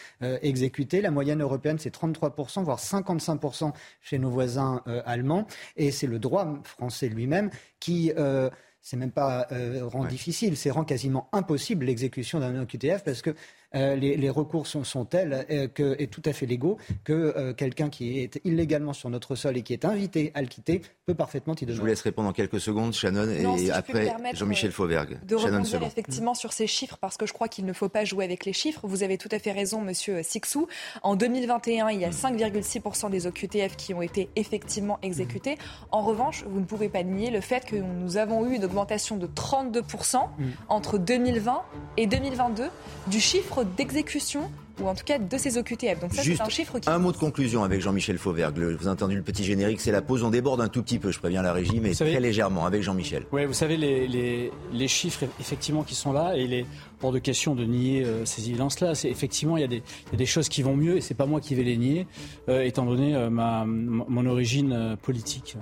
[0.41, 1.01] exécutés.
[1.01, 5.45] La moyenne européenne, c'est 33%, voire 55% chez nos voisins euh, allemands.
[5.77, 7.49] Et c'est le droit français lui-même
[7.80, 8.49] qui euh,
[8.82, 13.36] c'est même pas euh, rend difficile, c'est rend quasiment impossible l'exécution d'un OQTF parce que
[13.75, 17.89] euh, les, recours sont, tels euh, que, et tout à fait légaux que euh, quelqu'un
[17.89, 21.53] qui est illégalement sur notre sol et qui est invité à le quitter peut parfaitement
[21.53, 21.75] y demeurer.
[21.75, 25.19] Je vous laisse répondre en quelques secondes, Shannon, et après Jean-Michel Fauvergue.
[25.23, 28.25] De rebondir effectivement sur ces chiffres, parce que je crois qu'il ne faut pas jouer
[28.25, 28.82] avec les chiffres.
[28.84, 30.67] Vous avez tout à fait raison, monsieur Sixou.
[31.03, 35.58] En 2021, il y a 5,6% des OQTF qui ont été effectivement exécutés.
[35.91, 39.17] En revanche, vous ne pouvez pas nier le fait que nous avons eu une augmentation
[39.17, 39.82] de 32%
[40.15, 40.49] mm.
[40.69, 41.62] entre 2020
[41.97, 42.65] et 2022
[43.08, 44.49] du chiffre d'exécution
[44.81, 45.99] ou en tout cas de ces OQTF.
[45.99, 46.89] Donc ça, c'est un chiffre qui...
[46.89, 48.57] Un mot de conclusion avec Jean-Michel Fauvergue.
[48.57, 50.23] Vous avez entendu le petit générique, c'est la pause.
[50.23, 53.25] On déborde un tout petit peu, je préviens la régie, mais très légèrement avec Jean-Michel.
[53.31, 56.65] Oui, vous savez, les, les, les, chiffres effectivement qui sont là, et il est
[57.01, 58.95] hors de question de nier euh, ces évidences-là.
[58.95, 61.01] C'est, effectivement, il y, a des, il y, a des, choses qui vont mieux, et
[61.01, 62.07] c'est pas moi qui vais les nier,
[62.47, 65.57] euh, étant donné euh, ma, mon origine politique,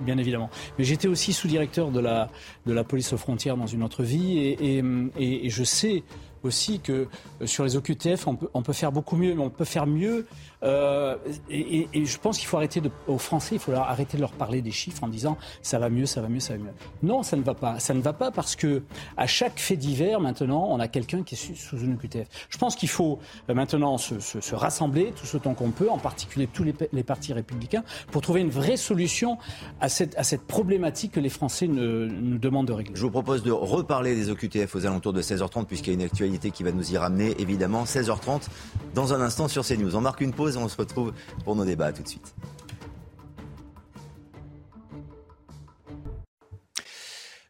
[0.00, 0.50] bien évidemment.
[0.78, 2.28] Mais j'étais aussi sous-directeur de la,
[2.66, 4.84] de la police aux frontières dans une autre vie, et, et,
[5.18, 6.02] et, et je sais
[6.42, 7.06] aussi que
[7.40, 9.86] euh, sur les OQTF, on peut, on peut, faire beaucoup mieux, mais on peut faire
[9.86, 10.26] mieux.
[10.62, 11.16] Euh,
[11.48, 14.22] et, et, je pense qu'il faut arrêter de, aux Français, il faut leur, arrêter de
[14.22, 16.70] leur parler des chiffres en disant ça va mieux, ça va mieux, ça va mieux.
[17.02, 17.78] Non, ça ne va pas.
[17.78, 18.82] Ça ne va pas parce que
[19.16, 22.28] à chaque fait divers, maintenant, on a quelqu'un qui est sous une OQTF.
[22.50, 23.18] Je pense qu'il faut
[23.48, 27.02] euh, maintenant se, se, se, rassembler tout autant qu'on peut, en particulier tous les, les,
[27.02, 29.38] partis républicains, pour trouver une vraie solution
[29.80, 32.94] à cette, à cette problématique que les Français nous demandent de régler.
[32.96, 36.02] Je vous propose de reparler des OQTF aux alentours de 16h30 puisqu'il y a une
[36.02, 37.84] actualité qui va nous y ramener, évidemment.
[37.84, 38.48] 16h30
[38.94, 39.96] dans un instant sur CNews.
[39.96, 41.12] On marque une pause on se retrouve
[41.44, 41.92] pour nos débats.
[41.92, 42.34] tout de suite.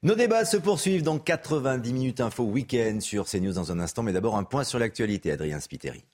[0.03, 4.15] Nos débats se poursuivent dans 90 minutes info week-end sur CNews dans un instant, mais
[4.15, 6.05] d'abord un point sur l'actualité, Adrien Spiteri.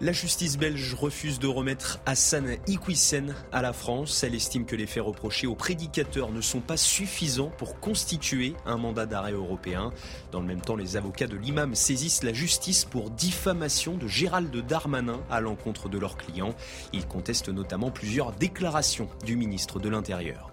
[0.00, 4.22] La justice belge refuse de remettre Hassan Iquissen à la France.
[4.22, 8.76] Elle estime que les faits reprochés aux prédicateurs ne sont pas suffisants pour constituer un
[8.76, 9.92] mandat d'arrêt européen.
[10.30, 14.54] Dans le même temps, les avocats de l'imam saisissent la justice pour diffamation de Gérald
[14.68, 16.54] Darmanin à l'encontre de leurs clients.
[16.92, 20.52] Ils contestent notamment plusieurs déclarations du ministre de l'Intérieur.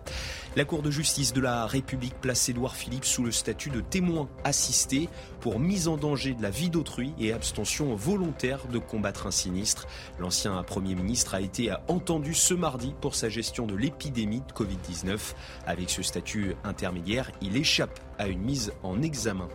[0.57, 4.29] La Cour de justice de la République place Édouard Philippe sous le statut de témoin
[4.45, 5.09] assisté
[5.41, 9.85] pour mise en danger de la vie d'autrui et abstention volontaire de combattre un sinistre.
[10.17, 15.33] L'ancien Premier ministre a été entendu ce mardi pour sa gestion de l'épidémie de Covid-19.
[15.65, 19.47] Avec ce statut intermédiaire, il échappe à une mise en examen.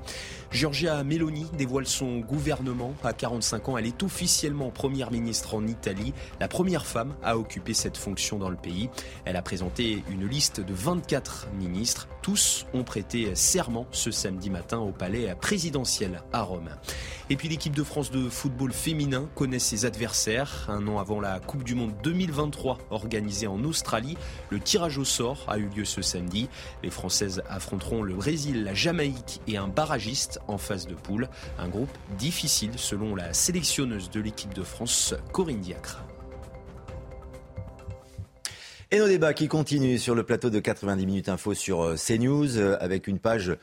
[0.52, 2.94] Giorgia Meloni dévoile son gouvernement.
[3.04, 7.72] À 45 ans, elle est officiellement première ministre en Italie, la première femme à occuper
[7.72, 8.90] cette fonction dans le pays.
[9.24, 12.08] Elle a présenté une liste de 24 ministres.
[12.20, 16.70] Tous ont prêté serment ce samedi matin au palais présidentiel à Rome.
[17.30, 20.66] Et puis l'équipe de France de football féminin connaît ses adversaires.
[20.68, 24.16] Un an avant la Coupe du Monde 2023 organisée en Australie,
[24.50, 26.48] le tirage au sort a eu lieu ce samedi.
[26.82, 31.28] Les Françaises affronteront le Brésil, la Jamaïque et un barragiste en phase de poule.
[31.58, 36.02] Un groupe difficile selon la sélectionneuse de l'équipe de France, Corinne Diacre.
[38.92, 42.56] Et nos débats qui continuent sur le plateau de 90 minutes info sur euh, CNews
[42.56, 43.56] euh, avec une page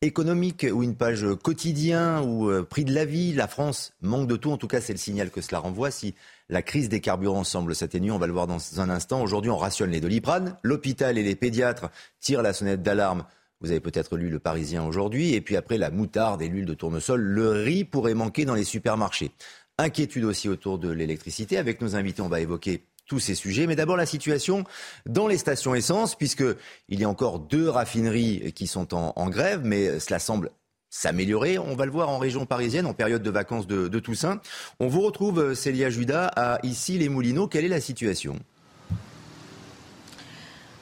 [0.00, 3.32] économique ou une page quotidien ou euh, prix de la vie.
[3.32, 4.52] La France manque de tout.
[4.52, 5.90] En tout cas, c'est le signal que cela renvoie.
[5.90, 6.14] Si
[6.48, 9.20] la crise des carburants semble s'atténuer, on va le voir dans un instant.
[9.20, 10.56] Aujourd'hui, on rationne les doliprane.
[10.62, 13.24] L'hôpital et les pédiatres tirent la sonnette d'alarme.
[13.60, 15.34] Vous avez peut-être lu Le Parisien aujourd'hui.
[15.34, 17.20] Et puis après, la moutarde et l'huile de tournesol.
[17.20, 19.32] Le riz pourrait manquer dans les supermarchés.
[19.78, 21.58] Inquiétude aussi autour de l'électricité.
[21.58, 23.66] Avec nos invités, on va évoquer tous ces sujets.
[23.66, 24.64] Mais d'abord la situation
[25.06, 29.98] dans les stations essence, puisqu'il y a encore deux raffineries qui sont en, grève, mais
[29.98, 30.50] cela semble
[30.90, 31.58] s'améliorer.
[31.58, 34.40] On va le voir en région parisienne, en période de vacances de, Toussaint.
[34.78, 37.48] On vous retrouve, Célia Judas, à ici les Moulineaux.
[37.48, 38.38] Quelle est la situation?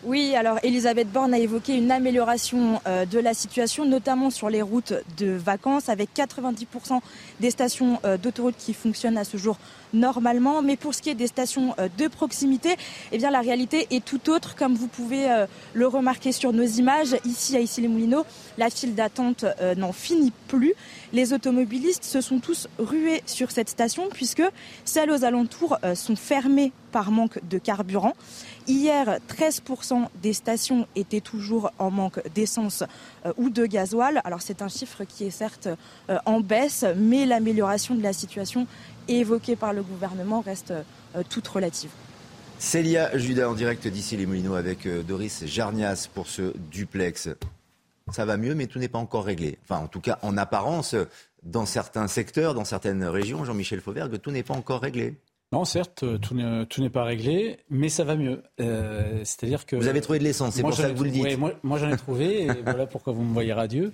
[0.06, 4.62] Oui, alors Elisabeth Borne a évoqué une amélioration euh, de la situation, notamment sur les
[4.62, 7.00] routes de vacances, avec 90%
[7.40, 9.58] des stations euh, d'autoroute qui fonctionnent à ce jour
[9.92, 10.62] normalement.
[10.62, 12.76] Mais pour ce qui est des stations euh, de proximité,
[13.10, 15.26] eh bien la réalité est tout autre, comme vous pouvez
[15.74, 17.16] le remarquer sur nos images.
[17.24, 18.26] Ici, à Issy-les-Moulineaux,
[18.58, 19.44] la file d'attente
[19.76, 20.74] n'en finit plus.
[21.12, 24.42] Les automobilistes se sont tous rués sur cette station puisque
[24.84, 28.14] celles aux alentours sont fermées par manque de carburant.
[28.68, 32.82] Hier, 13% des stations étaient toujours en manque d'essence
[33.24, 34.20] euh, ou de gasoil.
[34.24, 35.68] Alors c'est un chiffre qui est certes
[36.08, 38.66] euh, en baisse, mais l'amélioration de la situation
[39.08, 41.90] évoquée par le gouvernement reste euh, toute relative.
[42.58, 47.28] Célia Judas en direct d'ici les Moulineaux avec Doris Jarnias pour ce duplex.
[48.12, 49.58] Ça va mieux, mais tout n'est pas encore réglé.
[49.64, 50.94] Enfin, en tout cas, en apparence,
[51.42, 55.16] dans certains secteurs, dans certaines régions, Jean-Michel Fauvergue, tout n'est pas encore réglé.
[55.52, 58.42] Non, certes, tout n'est pas réglé, mais ça va mieux.
[58.60, 61.38] Euh, c'est-à-dire que vous avez trouvé de l'essence, c'est pour ça que vous le dites.
[61.38, 63.92] moi, j'en ai trouvé, et voilà pourquoi vous me voyez radieux.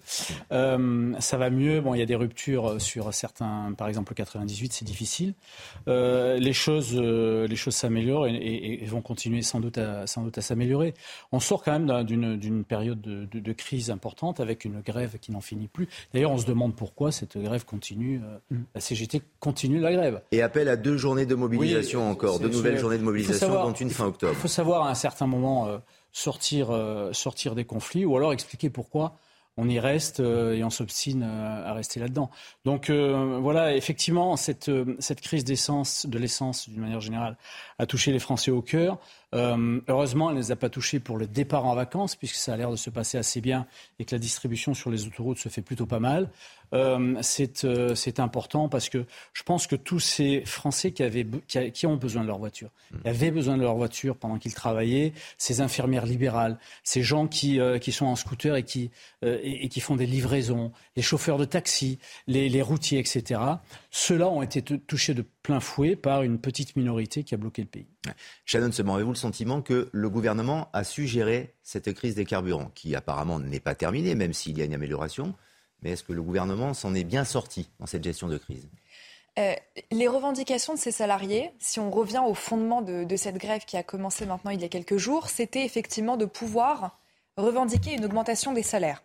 [0.51, 1.83] Euh, ça va mieux.
[1.83, 5.35] Bon, il y a des ruptures sur certains, par exemple le 98, c'est difficile.
[5.89, 10.41] Euh, les choses, les choses s'améliorent et, vont continuer sans doute à, sans doute à
[10.41, 10.95] s'améliorer.
[11.33, 15.43] On sort quand même d'une période de, de, crise importante avec une grève qui n'en
[15.43, 15.87] finit plus.
[16.15, 18.23] D'ailleurs, on se demande pourquoi cette grève continue.
[18.51, 18.57] Mm.
[18.75, 20.23] La CGT continue la grève.
[20.33, 23.91] Et appelle à deux journées de mobilisation encore, de nouvelles journées de mobilisation, dont une
[23.91, 24.33] fin octobre.
[24.35, 25.79] Il faut savoir à un certain moment euh,
[26.13, 29.17] sortir, euh, sortir des conflits ou alors expliquer pourquoi
[29.59, 32.31] on y reste et on s'obstine à rester là-dedans.
[32.65, 37.37] Donc voilà, effectivement, cette, cette crise d'essence, de l'essence d'une manière générale,
[37.79, 38.99] a touché les Français au cœur.
[39.33, 42.57] Heureusement, elle ne les a pas touchés pour le départ en vacances, puisque ça a
[42.57, 43.67] l'air de se passer assez bien
[43.99, 46.29] et que la distribution sur les autoroutes se fait plutôt pas mal.
[46.75, 47.21] Euh,
[47.65, 51.97] euh, c'est important parce que je pense que tous ces Français qui, avaient, qui, ont
[51.97, 53.11] besoin de leur voiture, qui mm.
[53.11, 57.79] avaient besoin de leur voiture pendant qu'ils travaillaient, ces infirmières libérales, ces gens qui, euh,
[57.79, 58.91] qui sont en scooter et qui,
[59.23, 63.41] et, qui font des livraisons, les chauffeurs de taxi, les, les routiers, etc.,
[63.91, 67.69] ceux-là ont été touchés de plein fouet par une petite minorité qui a bloqué le
[67.69, 67.87] pays.
[68.45, 72.71] Shannon Seman, avez-vous le sentiment que le gouvernement a su gérer cette crise des carburants,
[72.75, 75.35] qui apparemment n'est pas terminée, même s'il y a une amélioration
[75.83, 78.69] mais est-ce que le gouvernement s'en est bien sorti dans cette gestion de crise?
[79.39, 79.55] Euh,
[79.91, 83.83] les revendications de ces salariés, si on revient au fondement de, cette grève qui a
[83.83, 86.99] commencé maintenant il y a quelques jours, c'était effectivement de pouvoir
[87.37, 89.03] revendiquer une augmentation des salaires.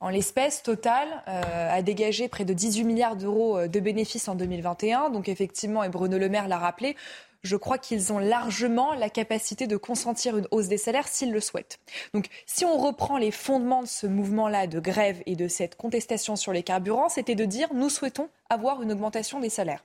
[0.00, 4.34] En l'espèce, Total euh, a dégagé près de 18 milliards d'euros euh, de bénéfices en
[4.34, 5.10] 2021.
[5.10, 6.96] Donc effectivement, et Bruno Le Maire l'a rappelé,
[7.42, 11.40] je crois qu'ils ont largement la capacité de consentir une hausse des salaires s'ils le
[11.40, 11.78] souhaitent.
[12.14, 16.36] Donc si on reprend les fondements de ce mouvement-là de grève et de cette contestation
[16.36, 19.84] sur les carburants, c'était de dire nous souhaitons avoir une augmentation des salaires.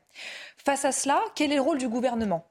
[0.58, 2.46] Face à cela, quel est le rôle du gouvernement?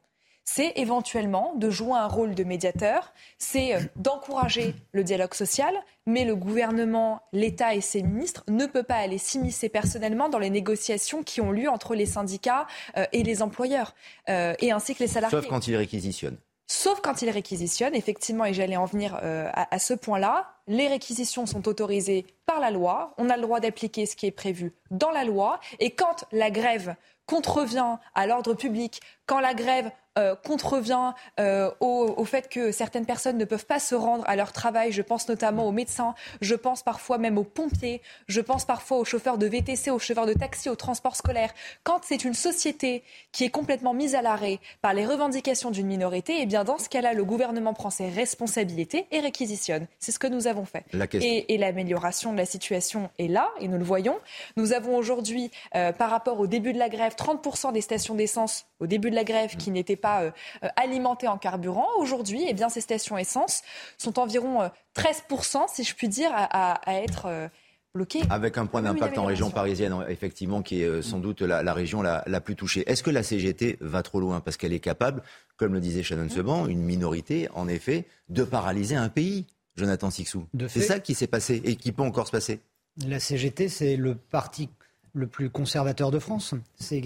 [0.44, 5.74] C'est éventuellement de jouer un rôle de médiateur, c'est euh, d'encourager le dialogue social,
[6.06, 10.50] mais le gouvernement, l'État et ses ministres ne peuvent pas aller s'immiscer personnellement dans les
[10.50, 13.94] négociations qui ont lieu entre les syndicats euh, et les employeurs,
[14.28, 15.38] euh, et ainsi que les salariés.
[15.38, 16.38] Sauf quand ils réquisitionnent.
[16.66, 21.66] Sauf quand ils réquisitionnent, effectivement, et j'allais en venir à, ce point-là, les réquisitions sont
[21.66, 25.24] autorisées par la loi, on a le droit d'appliquer ce qui est prévu dans la
[25.24, 26.94] loi, et quand la grève
[27.30, 33.38] contrevient à l'ordre public, quand la grève euh, contrevient euh, au, fait que certaines personnes
[33.38, 34.90] ne peuvent pas se rendre à leur travail.
[34.90, 39.04] Je pense notamment aux médecins, je pense parfois même aux pompiers, je pense parfois aux
[39.04, 41.54] chauffeurs de VTC, aux chauffeurs de taxi, aux transports scolaires.
[41.84, 46.38] Quand c'est une société qui est complètement mise à l'arrêt par les revendications d'une minorité,
[46.40, 49.86] eh bien dans ce cas-là, le gouvernement prend ses responsabilités et réquisitionne.
[50.00, 50.84] C'est ce que nous avons fait.
[51.14, 54.16] Et, l'amélioration de la situation est là, et nous le voyons.
[54.56, 58.66] Nous avons aujourd'hui, euh, par rapport au début de la grève, 30% des stations d'essence
[58.80, 60.30] au début de la grève qui n'étaient pas euh,
[60.64, 61.86] euh, alimentées en carburant.
[61.98, 63.62] Aujourd'hui, eh bien, ces stations essence
[63.98, 67.50] sont environ 13%, euh, si je puis dire, à, être
[67.94, 68.22] bloquées.
[68.30, 72.40] Avec un point d'impact en région parisienne, effectivement, qui est sans doute la, région la,
[72.40, 72.84] plus touchée.
[72.90, 74.40] Est-ce que la CGT va trop loin?
[74.40, 75.22] Parce qu'elle est capable,
[75.56, 80.46] comme le disait Shannon Seban, une minorité, en effet, de paralyser un pays, Jonathan Sixou.
[80.68, 82.60] C'est ça qui s'est passé et qui peut encore se passer.
[83.06, 84.68] La CGT, c'est le parti
[85.14, 86.54] le plus conservateur de France.
[86.78, 87.02] C'est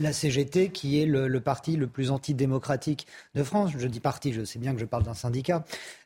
[0.00, 3.72] la CGT qui est le, parti le plus antidémocratique de France.
[3.76, 5.64] Je dis parti, je sais bien que je parle d'un syndicat.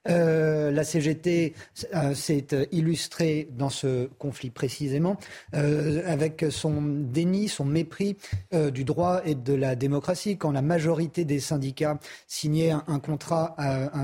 [0.08, 1.54] Euh, la CGT
[1.94, 5.18] euh, s'est illustrée dans ce conflit précisément
[5.54, 8.16] euh, avec son déni, son mépris
[8.52, 10.36] du droit et de la démocratie.
[10.36, 13.56] Quand la majorité des syndicats signaient un, contrat,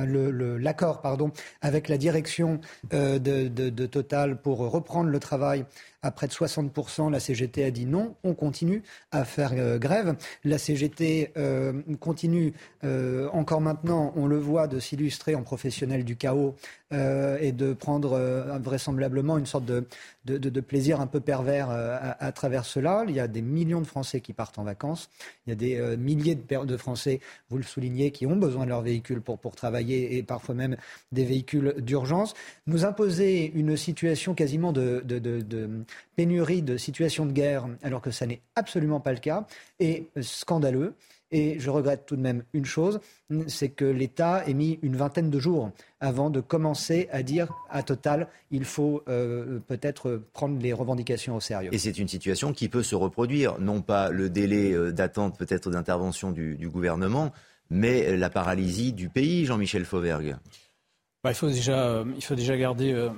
[0.06, 1.30] l'accord pardon,
[1.62, 2.60] avec la direction
[2.90, 5.64] de, de Total pour reprendre le travail
[6.04, 10.16] à près de 60%, la CGT a dit non, on continue à faire euh, grève.
[10.44, 12.52] La CGT euh, continue
[12.84, 16.56] euh, encore maintenant, on le voit, de s'illustrer en professionnel du chaos
[17.40, 18.18] et de prendre
[18.62, 23.04] vraisemblablement une sorte de, plaisir un peu pervers à, travers cela.
[23.08, 25.10] Il y a des millions de Français qui partent en vacances.
[25.46, 28.70] Il y a des milliers de, de, Français, vous le soulignez, qui ont besoin de
[28.70, 30.76] leur véhicule pour, pour travailler et parfois même
[31.12, 32.34] des véhicules d'urgence.
[32.66, 35.04] Nous imposer une situation quasiment de,
[36.16, 39.46] pénurie, de situation de guerre, alors que ça n'est absolument pas le cas,
[39.80, 40.94] est scandaleux.
[41.30, 43.00] Et je regrette tout de même une chose,
[43.48, 47.82] c'est que l'État ait mis une vingtaine de jours avant de commencer à dire à
[47.82, 51.72] Total, il faut euh, peut-être prendre les revendications au sérieux.
[51.72, 55.70] Et c'est une situation qui peut se reproduire, non pas le délai euh, d'attente peut-être
[55.70, 57.32] d'intervention du, gouvernement,
[57.70, 60.36] mais la paralysie du pays, Jean-Michel Fauvergue.
[61.24, 63.10] Bah, il, faut déjà, euh, il faut déjà garder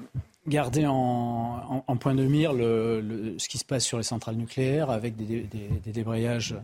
[0.47, 5.49] garder en, point de mire ce qui se passe sur les centrales nucléaires avec des,
[5.93, 6.55] débrayages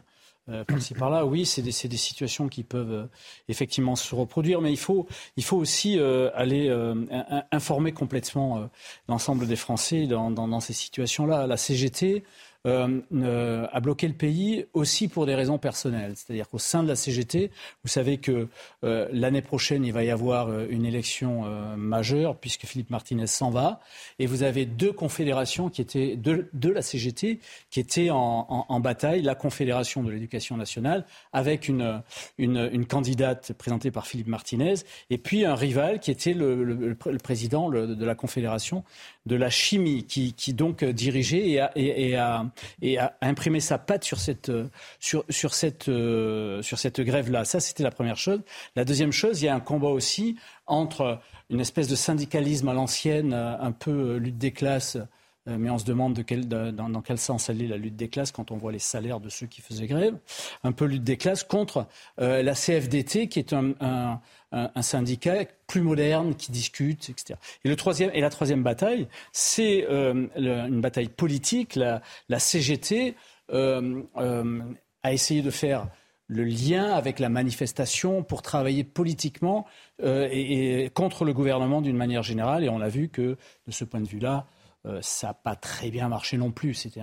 [0.48, 1.24] euh, par-ci par-là.
[1.24, 3.06] Oui, c'est des, situations qui peuvent euh,
[3.48, 6.68] effectivement se reproduire, mais il faut, il faut aussi euh, aller
[7.52, 8.68] informer complètement
[9.08, 11.46] l'ensemble des Français dans, ces situations-là.
[11.46, 12.24] La CGT
[12.64, 16.14] a bloqué le pays aussi pour des raisons personnelles.
[16.16, 17.50] C'est-à-dire qu'au sein de la CGT,
[17.82, 18.48] vous savez que
[18.82, 21.42] l'année prochaine, il va y avoir une élection
[21.76, 23.80] majeure puisque Philippe Martinez s'en va.
[24.18, 29.22] Et vous avez deux confédérations qui étaient de, la CGT qui étaient en, bataille.
[29.22, 32.02] La Confédération de l'éducation nationale avec une,
[32.38, 34.74] une, candidate présentée par Philippe Martinez
[35.10, 38.84] et puis un rival qui était le, président de la Confédération
[39.26, 42.46] de la chimie qui, donc dirigeait et a, et, a,
[42.80, 44.52] et a, imprimé sa patte sur cette,
[44.98, 47.44] sur, sur cette, sur cette grève-là.
[47.44, 48.40] Ça, c'était la première chose.
[48.76, 50.36] La deuxième chose, il y a un combat aussi
[50.66, 55.04] entre une espèce de syndicalisme à l'ancienne, un peu lutte des classes euh,
[55.46, 58.70] mais on se demande dans, quel sens est la lutte des classes quand on voit
[58.70, 60.16] les salaires de ceux qui faisaient grève.
[60.62, 61.86] Un peu lutte des classes contre
[62.20, 64.20] euh, la CFDT, qui est un,
[64.80, 67.38] syndicat plus moderne, qui discute, etc.
[67.64, 71.74] Et, le troisième, et la troisième bataille, c'est euh, une bataille politique.
[71.74, 72.00] La,
[72.38, 73.16] CGT
[73.52, 75.88] a essayé de faire
[76.28, 79.66] le lien avec la manifestation pour travailler politiquement
[80.02, 82.62] et, contre le gouvernement d'une manière générale.
[82.62, 83.36] Et on a vu que,
[83.66, 84.46] de ce point de vue-là,
[84.84, 86.74] euh, ça n'a pas très bien marché non plus.
[86.74, 87.02] C'était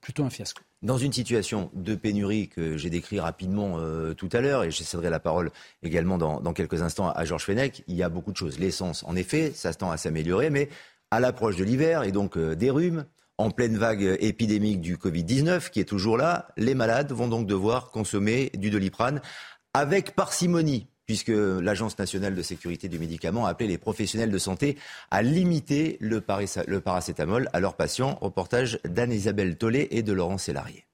[0.00, 0.62] plutôt un fiasco.
[0.82, 4.82] Dans une situation de pénurie que j'ai décrit rapidement euh, tout à l'heure, et je
[4.82, 5.50] céderai la parole
[5.82, 8.58] également dans, quelques instants à Georges Fenech, il y a beaucoup de choses.
[8.58, 10.68] L'essence, en effet, ça tend à s'améliorer, mais
[11.10, 13.04] à l'approche de l'hiver et donc euh, des rhumes,
[13.36, 17.90] en pleine vague épidémique du Covid-19 qui est toujours là, les malades vont donc devoir
[17.90, 19.22] consommer du doliprane
[19.72, 24.78] avec parcimonie puisque l'Agence nationale de sécurité du médicament a appelé les professionnels de santé
[25.10, 28.16] à limiter le, paracétamol à leurs patients.
[28.20, 30.84] Reportage d'Anne-Isabelle Tollet et de Laurent Sélarié.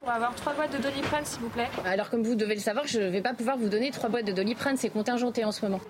[0.00, 1.68] Pour avoir trois boîtes de doliprane, s'il vous plaît?
[1.86, 4.26] Alors, comme vous devez le savoir, je ne vais pas pouvoir vous donner trois boîtes
[4.26, 5.80] de doliprane, c'est contingenté en ce moment.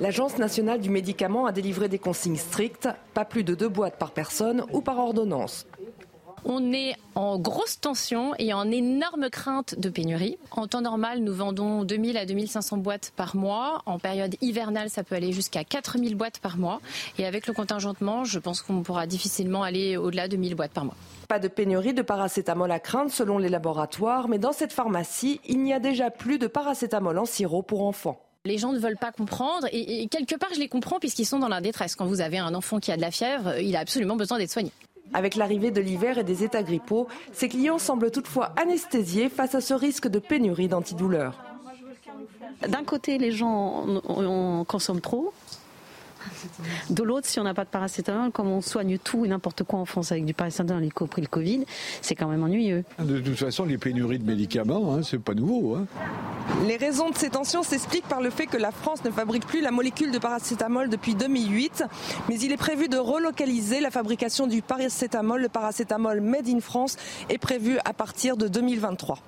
[0.00, 4.10] L'Agence nationale du médicament a délivré des consignes strictes, pas plus de deux boîtes par
[4.10, 5.68] personne ou par ordonnance.
[6.44, 10.38] On est en grosse tension et en énorme crainte de pénurie.
[10.52, 13.82] En temps normal, nous vendons 2000 à 2500 boîtes par mois.
[13.86, 16.80] En période hivernale, ça peut aller jusqu'à 4000 boîtes par mois.
[17.18, 20.84] Et avec le contingentement, je pense qu'on pourra difficilement aller au-delà de 1000 boîtes par
[20.84, 20.96] mois.
[21.28, 25.62] Pas de pénurie de paracétamol à craindre selon les laboratoires, mais dans cette pharmacie, il
[25.62, 28.18] n'y a déjà plus de paracétamol en sirop pour enfants.
[28.46, 31.38] Les gens ne veulent pas comprendre et, et quelque part je les comprends puisqu'ils sont
[31.38, 31.94] dans la détresse.
[31.94, 34.50] Quand vous avez un enfant qui a de la fièvre, il a absolument besoin d'être
[34.50, 34.72] soigné.
[35.12, 39.60] Avec l'arrivée de l'hiver et des états grippaux, ses clients semblent toutefois anesthésiés face à
[39.60, 41.42] ce risque de pénurie d'antidouleurs.
[42.68, 45.32] D'un côté, les gens en consomment trop,
[46.90, 49.78] de l'autre, si on n'a pas de paracétamol, comme on soigne tout et n'importe quoi
[49.78, 51.64] en France avec du paracétamol, y compris le Covid,
[52.02, 52.84] c'est quand même ennuyeux.
[52.98, 55.74] De toute façon, les pénuries de médicaments, hein, c'est pas nouveau.
[55.74, 55.86] Hein.
[56.66, 59.60] Les raisons de ces tensions s'expliquent par le fait que la France ne fabrique plus
[59.60, 61.84] la molécule de paracétamol depuis 2008,
[62.28, 65.40] mais il est prévu de relocaliser la fabrication du paracétamol.
[65.40, 66.96] Le paracétamol Made in France
[67.28, 69.18] est prévu à partir de 2023.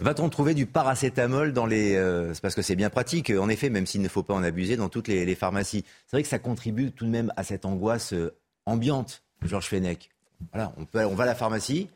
[0.00, 1.94] Va-t-on trouver du paracétamol dans les...
[1.94, 4.76] Euh, parce que c'est bien pratique, en effet, même s'il ne faut pas en abuser
[4.76, 5.84] dans toutes les, pharmacies.
[6.06, 8.34] C'est vrai que ça contribue tout de même à cette angoisse euh,
[8.66, 10.10] ambiante, Georges Fenech.
[10.52, 11.88] Voilà, on, va à la pharmacie,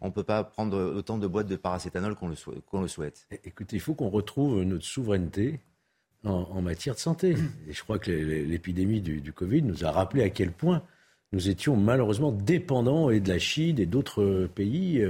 [0.00, 3.26] on ne peut pas prendre autant de boîtes de paracétamol qu'on le, souhaite.
[3.44, 5.60] Écoutez, il faut qu'on retrouve notre souveraineté
[6.24, 7.36] en, matière de santé.
[7.68, 10.82] Et je crois que l'épidémie du, du, Covid nous a rappelé à quel point
[11.32, 15.02] nous étions malheureusement dépendants et de la Chine et d'autres pays.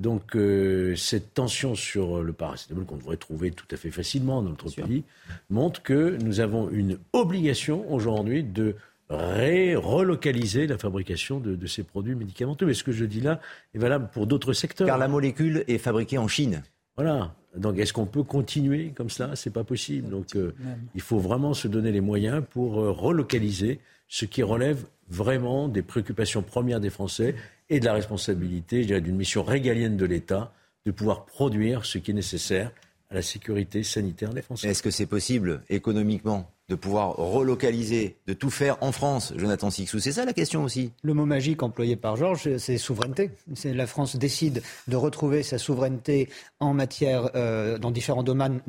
[0.00, 4.48] Donc euh, cette tension sur le paracétamol qu'on devrait trouver tout à fait facilement dans
[4.48, 5.04] notre pays
[5.50, 8.76] montre que nous avons une obligation aujourd'hui de
[9.10, 12.64] relocaliser la fabrication de, ces produits médicamenteux.
[12.64, 13.40] Mais ce que je dis là
[13.74, 14.86] est valable pour d'autres secteurs.
[14.86, 16.62] Car la molécule est fabriquée en Chine.
[16.96, 17.34] Voilà.
[17.56, 20.08] Donc est-ce qu'on peut continuer comme ça C'est pas possible.
[20.08, 20.54] Donc euh,
[20.94, 25.82] il faut vraiment se donner les moyens pour euh, relocaliser ce qui relève vraiment des
[25.82, 27.34] préoccupations premières des Français
[27.70, 30.52] et de la responsabilité, je dirais, d'une mission régalienne de l'État
[30.84, 32.72] de pouvoir produire ce qui est nécessaire
[33.08, 34.68] à la sécurité sanitaire des Français.
[34.68, 36.52] Est-ce que c'est possible économiquement?
[36.70, 40.92] De pouvoir relocaliser, de tout faire en France, Jonathan Sixou C'est ça la question aussi.
[41.02, 43.32] Le mot magique employé par Georges, c'est souveraineté.
[43.64, 46.28] La France décide de retrouver sa souveraineté
[46.60, 48.60] en matière, euh, dans différents domaines,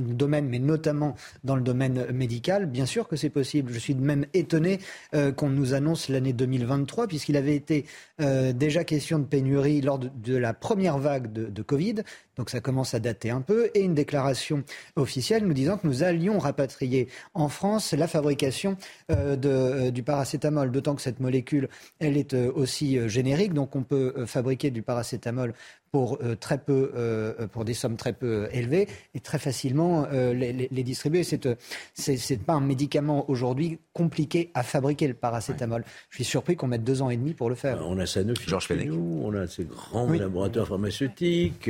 [0.50, 2.66] mais notamment dans le domaine médical.
[2.66, 3.72] Bien sûr que c'est possible.
[3.72, 4.80] Je suis même étonné
[5.14, 7.86] euh, qu'on nous annonce l'année 2023, puisqu'il avait été
[8.20, 11.98] euh, déjà question de pénurie lors de, la première vague de Covid.
[12.38, 13.70] Donc ça commence à dater un peu.
[13.74, 14.64] Et une déclaration
[14.96, 18.78] officielle nous disant que nous allions rapatrier en France la fabrication
[19.12, 21.70] euh, euh, du paracétamol, d'autant que cette molécule,
[22.00, 25.54] elle est euh, aussi générique, donc on peut fabriquer du paracétamol
[25.92, 31.24] pour très peu, pour des sommes très peu élevées et très facilement les, les, distribuer.
[31.24, 31.58] C'est
[31.94, 35.84] c'est pas un médicament aujourd'hui compliqué à fabriquer le paracétamol.
[36.10, 37.82] Je suis surpris qu'on mette deux ans et demi pour le faire.
[37.86, 41.70] On a Sanofi Georges nous, on a ces grands laboratoires pharmaceutiques.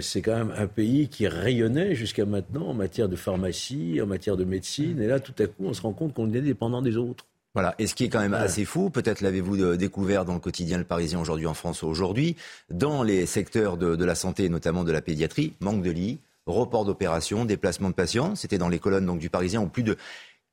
[0.00, 4.36] c'est quand même un pays qui rayonnait jusqu'à maintenant en matière de pharmacie, en matière
[4.36, 5.00] de médecine.
[5.00, 7.26] Et là, tout à coup, on se rend compte qu'on est dépendant des autres.
[7.54, 7.74] Voilà.
[7.78, 10.78] Et ce qui est quand même assez fou, peut-être l'avez-vous euh, découvert dans le quotidien
[10.78, 12.36] Le Parisien aujourd'hui en France aujourd'hui,
[12.70, 17.44] dans les secteurs de, la santé, notamment de la pédiatrie, manque de lits, report d'opérations,
[17.44, 18.34] déplacement de patients.
[18.36, 19.96] C'était dans les colonnes donc, du Parisien où plus de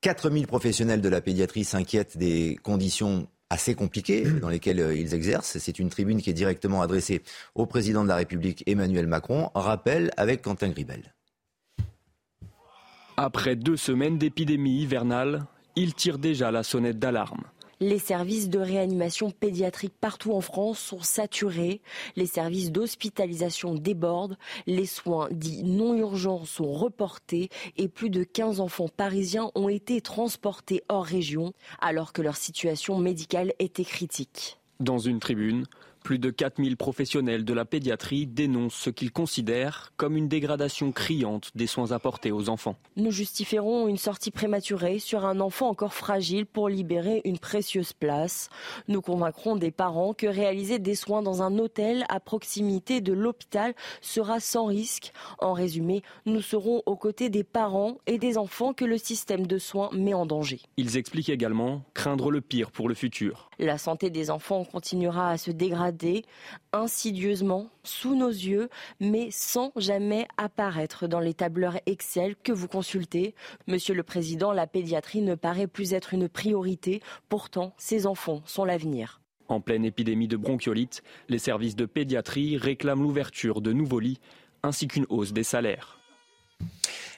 [0.01, 5.57] 4000 professionnels de la pédiatrie s'inquiètent des conditions assez compliquées dans lesquelles euh, ils exercent.
[5.57, 7.23] C'est une tribune qui est directement adressée
[7.55, 9.51] au président de la République Emmanuel Macron.
[9.55, 11.13] Rappel avec Quentin Gribel.
[13.15, 15.45] Après deux semaines d'épidémie hivernale,
[15.76, 17.43] il tire déjà la sonnette d'alarme.
[17.82, 21.80] Les services de réanimation pédiatrique partout en France sont saturés,
[22.17, 27.47] les services d'hospitalisation débordent, les soins dits non urgents sont reportés
[27.78, 32.97] et plus de 15 enfants parisiens ont été transportés hors région alors que leur situation
[32.97, 34.59] médicale était critique.
[34.82, 35.65] Dans une tribune,
[36.10, 41.51] plus de 4000 professionnels de la pédiatrie dénoncent ce qu'ils considèrent comme une dégradation criante
[41.53, 42.78] des soins apportés aux enfants.
[42.95, 48.49] Nous justifierons une sortie prématurée sur un enfant encore fragile pour libérer une précieuse place.
[48.88, 53.76] Nous convaincrons des parents que réaliser des soins dans un hôtel à proximité de l'hôpital
[54.01, 55.14] sera sans risque.
[55.38, 59.60] En résumé, nous serons aux côtés des parents et des enfants que le système de
[59.60, 60.60] soins met en danger.
[60.76, 63.51] Ils expliquent également craindre le pire pour le futur.
[63.60, 65.98] La santé des enfants continuera à se dégrader
[66.73, 68.69] insidieusement sous nos yeux,
[68.99, 73.35] mais sans jamais apparaître dans les tableurs Excel que vous consultez.
[73.67, 77.01] Monsieur le Président, la pédiatrie ne paraît plus être une priorité.
[77.27, 79.21] Pourtant, ces enfants sont l'avenir.
[79.47, 84.19] En pleine épidémie de bronchiolite, les services de pédiatrie réclament l'ouverture de nouveaux lits
[84.61, 85.98] ainsi qu'une hausse des salaires.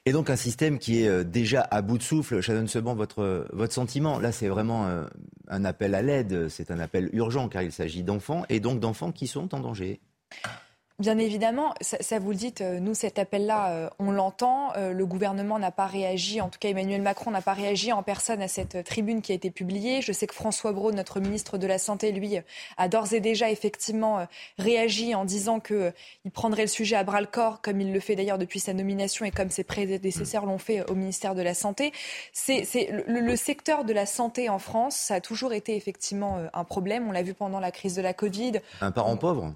[0.06, 2.42] Et donc un système qui est euh, déjà à bout de souffle.
[2.42, 5.06] Shannon Seban, votre, votre sentiment, là c'est vraiment euh,
[5.48, 9.12] un appel à l'aide, c'est un appel urgent car il s'agit d'enfants et donc d'enfants
[9.12, 10.00] qui sont en danger.
[11.02, 14.72] Bien évidemment, ça, vous le dites, euh, nous, cet appel-là, euh, on l'entend.
[14.78, 18.04] Euh, le gouvernement n'a pas réagi, en tout cas Emmanuel Macron n'a pas réagi en
[18.04, 20.04] personne à cette tribune qui a été publiée.
[20.04, 22.38] Je sais que François Braun, notre ministre de la Santé, lui,
[22.78, 24.28] a d'ores et déjà effectivement
[24.60, 25.92] réagi en disant qu'il
[26.32, 29.50] prendrait le sujet à bras-le-corps, comme il le fait d'ailleurs depuis sa nomination et comme
[29.50, 31.94] ses prédécesseurs l'ont fait au ministère de la Santé.
[32.32, 36.64] C'est le, le secteur de la santé en France, ça a toujours été effectivement un
[36.64, 37.08] problème.
[37.08, 38.60] On l'a vu pendant la crise de la Covid.
[38.82, 39.56] Un parent pauvre?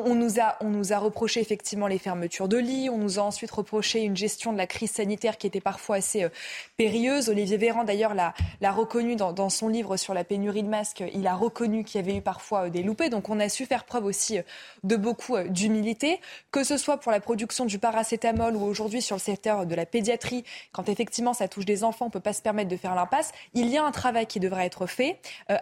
[0.00, 2.88] On, nous a, reproché effectivement les fermetures de lits.
[2.90, 6.24] On nous a ensuite reproché une gestion de la crise sanitaire qui était parfois assez
[6.24, 6.28] euh,
[6.76, 7.28] périlleuse.
[7.28, 8.34] Olivier Véran, d'ailleurs, l'a,
[8.72, 11.02] reconnu dans, son livre sur la pénurie de masques.
[11.14, 13.08] Il a reconnu qu'il y avait eu parfois euh, des loupés.
[13.08, 14.42] Donc, on a su faire preuve aussi euh,
[14.84, 16.20] de beaucoup d'humilité,
[16.50, 19.86] que ce soit pour la production du paracétamol ou aujourd'hui sur le secteur de la
[19.86, 20.44] pédiatrie.
[20.72, 23.32] Quand effectivement ça touche des enfants, on ne peut pas se permettre de faire l'impasse.
[23.54, 25.18] Il y a un travail qui devrait être fait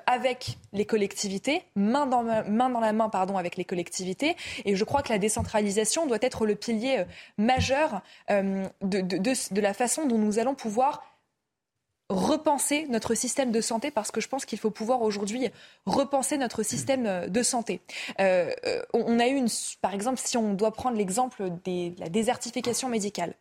[0.06, 4.19] avec les collectivités, main dans, main dans la main pardon, avec les collectivités
[4.64, 7.04] et je crois que la décentralisation doit être le pilier euh,
[7.38, 11.02] majeur euh, de, la façon dont nous allons pouvoir
[12.08, 15.48] repenser notre système de santé parce que je pense qu'il faut pouvoir aujourd'hui
[15.86, 17.80] repenser notre système euh, de santé.
[18.18, 19.48] on a eu, une,
[19.80, 23.34] par exemple, si on doit prendre l'exemple de la désertification médicale.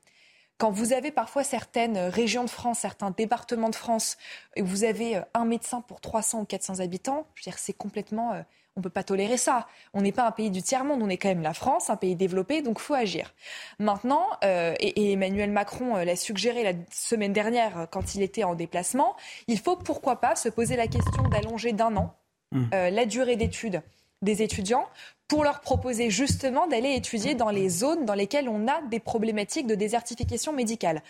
[0.60, 4.18] Quand vous avez parfois certaines régions de France, certains départements de France,
[4.58, 8.44] et vous avez un médecin pour 300 ou 400 habitants, je veux dire, c'est complètement
[8.76, 9.68] on ne peut pas tolérer ça.
[9.94, 12.16] On n'est pas un pays du tiers-monde, on est quand même la France, un pays
[12.16, 13.34] développé, donc il faut agir.
[13.80, 18.44] Maintenant, euh, et, Emmanuel Macron euh, l'a suggéré la semaine dernière euh, quand il était
[18.44, 19.16] en déplacement,
[19.48, 22.16] il faut pourquoi pas se poser la question d'allonger d'un an
[22.52, 22.70] mmh.
[22.72, 23.82] la durée d'études
[24.22, 24.88] des étudiants
[25.28, 29.68] pour leur proposer justement d'aller étudier dans les zones dans lesquelles on a des problématiques
[29.68, 31.04] de désertification médicale.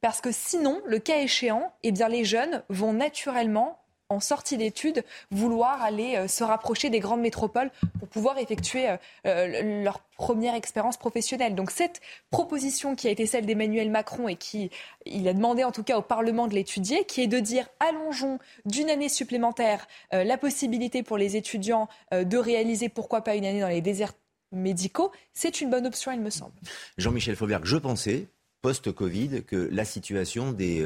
[0.00, 3.78] Parce que sinon, le cas échéant, eh bien, les jeunes vont naturellement
[4.10, 8.96] en sortie d'études, vouloir aller euh, se rapprocher des grandes métropoles pour pouvoir effectuer euh,
[9.26, 11.54] euh, leur première expérience professionnelle.
[11.54, 12.00] Donc cette
[12.30, 14.70] proposition qui a été celle d'Emmanuel Macron et qui
[15.04, 18.38] il a demandé en tout cas au Parlement de l'étudier, qui est de dire allongeons
[18.64, 23.68] d'une année supplémentaire la possibilité pour les étudiants de réaliser pourquoi pas une année dans
[23.68, 24.14] les déserts
[24.52, 26.54] médicaux, c'est une bonne option, il me semble.
[26.96, 28.26] Jean-Michel Fauvergue, je pensais
[28.62, 30.84] post-Covid que la situation des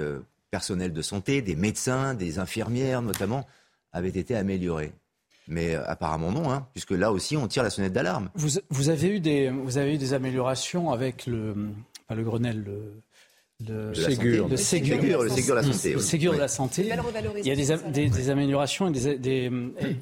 [0.52, 3.48] personnel de santé, des médecins, des infirmières notamment,
[3.90, 4.92] avaient été améliorés.
[5.48, 8.30] Mais euh, apparemment non, hein, puisque là aussi on tire la sonnette d'alarme.
[8.36, 11.56] Vous, avez eu des, vous avez eu des améliorations avec le,
[12.08, 12.64] le Grenelle
[13.68, 14.48] le Ségur.
[14.48, 15.92] Le Ségur, le Ségur de la santé.
[15.92, 16.90] Le Ségur de la santé.
[17.38, 19.50] Il y a des, des, des améliorations et des, des,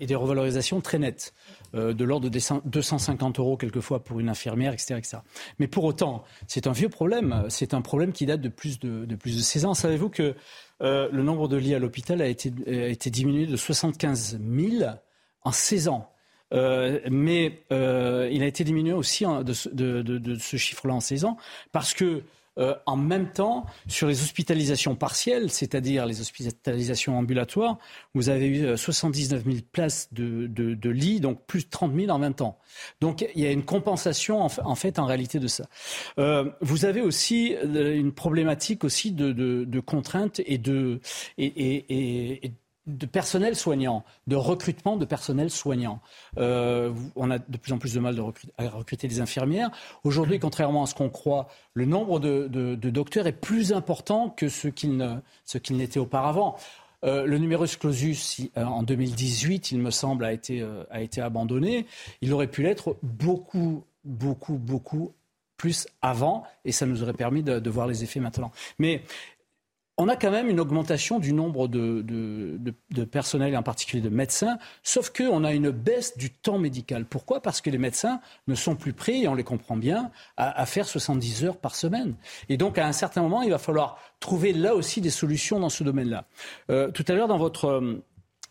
[0.01, 1.33] et des revalorisations très nettes.
[1.75, 4.97] Euh, de l'ordre de 250 euros quelquefois pour une infirmière, etc.
[4.99, 5.19] etc.
[5.61, 7.45] Mais pour autant, c'est un vieux problème.
[7.49, 9.75] C'est un problème qui date de plus de, de plus de 16 ans.
[9.75, 10.35] Savez-vous que
[10.83, 14.91] euh, le nombre de lits à l'hôpital a été, a été diminué de 75 000
[15.43, 16.11] en 16 ans
[16.53, 21.37] euh, mais il a été diminué aussi de, de, de ce chiffre-là en 16 ans
[21.71, 22.25] parce que
[22.59, 27.79] euh, en même temps, sur les hospitalisations partielles, c'est-à-dire les hospitalisations ambulatoires,
[28.15, 32.11] vous avez eu 79 000 places de, de, de, lits, donc plus de 30 000
[32.11, 32.59] en 20 ans.
[33.01, 35.67] Donc il y a une compensation en, fait en réalité de ça.
[36.19, 41.01] Euh, vous avez aussi euh, une problématique aussi de, de contraintes et de
[41.39, 42.53] et
[42.97, 46.01] de personnel soignant, de recrutement de personnel soignant.
[46.39, 49.71] Euh, on a de plus en plus de mal de recruter, à recruter des infirmières.
[50.05, 54.31] Aujourd'hui, contrairement à ce qu'on croit, le nombre de, de, de, docteurs est plus important
[54.31, 54.97] que ce qu'il
[55.77, 56.57] n'était auparavant.
[57.03, 61.87] Euh, le numerus clausus, euh, en 2018, il me semble, a été, a été abandonné.
[62.21, 65.13] Il aurait pu l'être beaucoup, beaucoup, beaucoup
[65.57, 68.51] plus avant, et ça nous aurait permis de, de voir les effets maintenant.
[68.79, 69.03] Mais
[70.01, 73.63] on a quand même une augmentation du nombre de, de, de, de personnel, et en
[73.63, 77.05] particulier de médecins, sauf qu'on a une baisse du temps médical.
[77.05, 77.43] Pourquoi?
[77.43, 80.65] Parce que les médecins ne sont plus prêts, et on les comprend bien, à, à,
[80.65, 82.15] faire 70 heures par semaine.
[82.49, 85.69] Et donc, à un certain moment, il va falloir trouver là aussi des solutions dans
[85.69, 86.25] ce domaine-là.
[86.71, 87.67] Euh, tout à l'heure, dans votre...
[87.67, 88.03] Euh,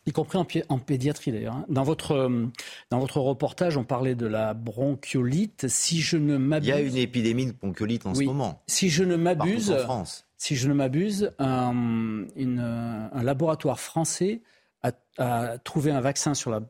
[0.06, 1.56] y compris en, en pédiatrie d'ailleurs.
[1.56, 1.66] Hein.
[1.68, 2.48] Dans, votre, euh,
[2.90, 5.68] dans votre reportage, on parlait de la bronchiolite.
[5.68, 6.68] Si je ne m'abuse...
[6.68, 8.26] Il y a une épidémie de bronchiolite en oui.
[8.26, 8.62] ce moment.
[8.68, 9.72] Si je ne m'abuse...
[9.72, 12.26] En France si je ne m'abuse, un,
[13.22, 14.42] laboratoire français
[14.82, 16.62] a, trouvé un vaccin sur la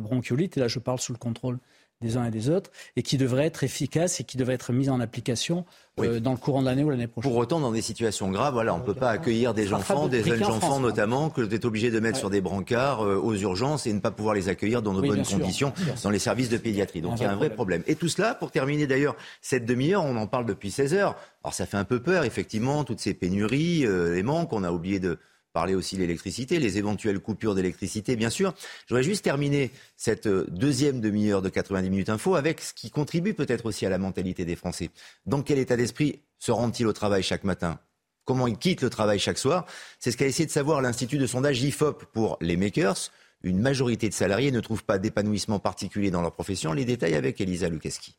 [0.00, 1.58] bronchiolite, et là je parle sous le contrôle
[2.02, 4.90] des uns et des autres, et qui devrait être efficace et qui devrait être mis
[4.90, 5.64] en application
[5.98, 6.06] oui.
[6.06, 7.30] euh, dans le courant de l'année ou l'année prochaine.
[7.30, 10.22] Pour autant, dans des situations graves, voilà, on ne peut pas accueillir des enfants, des
[10.22, 12.20] jeunes enfants France, notamment, que vous êtes obligé de mettre ouais.
[12.20, 15.08] sur des brancards euh, aux urgences et ne pas pouvoir les accueillir dans de oui,
[15.08, 17.00] bonnes conditions sûr, dans les services de pédiatrie.
[17.00, 17.82] Donc il y a un vrai problème.
[17.82, 17.82] problème.
[17.86, 21.16] Et tout cela, pour terminer d'ailleurs cette demi-heure, on en parle depuis 16 heures.
[21.44, 24.72] Alors ça fait un peu peur, effectivement, toutes ces pénuries, euh, les manques, on a
[24.72, 25.18] oublié de
[25.52, 28.54] parler aussi de l'électricité, les éventuelles coupures d'électricité, bien sûr.
[28.88, 33.66] J'aurais juste terminé cette deuxième demi-heure de 90 minutes info avec ce qui contribue peut-être
[33.66, 34.90] aussi à la mentalité des Français.
[35.26, 37.78] Dans quel état d'esprit se rendent-ils au travail chaque matin?
[38.24, 39.66] Comment ils quittent le travail chaque soir?
[39.98, 43.10] C'est ce qu'a essayé de savoir l'Institut de sondage IFOP pour les makers.
[43.42, 46.72] Une majorité de salariés ne trouvent pas d'épanouissement particulier dans leur profession.
[46.72, 48.16] Les détails avec Elisa Lukaski.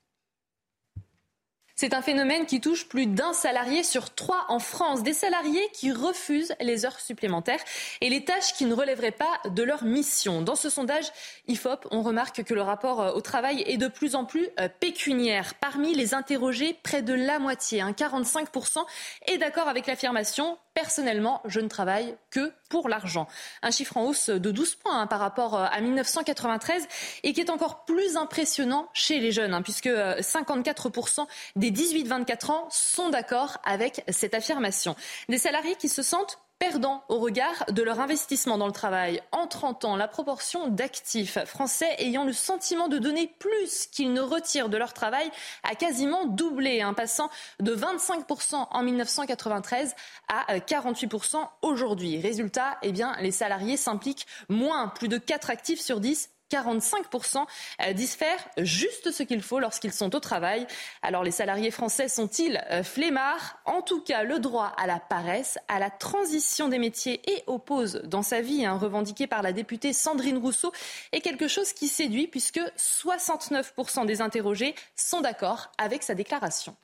[1.75, 5.01] C'est un phénomène qui touche plus d'un salarié sur trois en France.
[5.01, 7.63] Des salariés qui refusent les heures supplémentaires
[7.99, 10.43] et les tâches qui ne relèveraient pas de leur mission.
[10.43, 11.11] Dans ce sondage
[11.47, 14.49] IFOP, on remarque que le rapport au travail est de plus en plus
[14.79, 15.55] pécuniaire.
[15.55, 18.85] Parmi les interrogés, près de la moitié, hein, 45%,
[19.25, 23.27] est d'accord avec l'affirmation Personnellement, je ne travaille que pour l'argent.
[23.61, 26.87] Un chiffre en hausse de 12 points hein, par rapport à 1993
[27.23, 32.67] et qui est encore plus impressionnant chez les jeunes, hein, puisque 54% des 18-24 ans
[32.71, 34.95] sont d'accord avec cette affirmation.
[35.29, 36.39] Des salariés qui se sentent
[36.69, 39.21] perdants au regard de leur investissement dans le travail.
[39.33, 44.21] En 30 ans, la proportion d'actifs français ayant le sentiment de donner plus qu'ils ne
[44.21, 45.29] retirent de leur travail
[45.63, 49.93] a quasiment doublé, hein, passant de 25% en 1993
[50.29, 52.21] à 48% aujourd'hui.
[52.21, 58.15] Résultat, eh bien, les salariés s'impliquent moins, plus de 4 actifs sur 10 45% disent
[58.15, 60.67] faire juste ce qu'il faut lorsqu'ils sont au travail.
[61.01, 63.57] Alors les salariés français sont-ils flemmards?
[63.65, 67.59] En tout cas, le droit à la paresse, à la transition des métiers et aux
[67.59, 70.71] pauses dans sa vie, hein, revendiqué par la députée Sandrine Rousseau,
[71.11, 76.75] est quelque chose qui séduit puisque 69% des interrogés sont d'accord avec sa déclaration.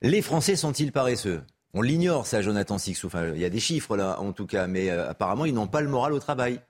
[0.00, 1.42] Les Français sont-ils paresseux?
[1.74, 3.10] On l'ignore, ça, Jonathan Sixou.
[3.34, 5.80] Il y a des chiffres là, en tout cas, mais euh, apparemment, ils n'ont pas
[5.80, 6.60] le moral au travail.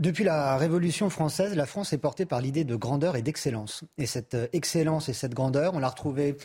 [0.00, 3.84] Depuis la Révolution française, la France est portée par l'idée de grandeur et d'excellence.
[3.98, 6.38] Et cette excellence et cette grandeur, on l'a retrouvée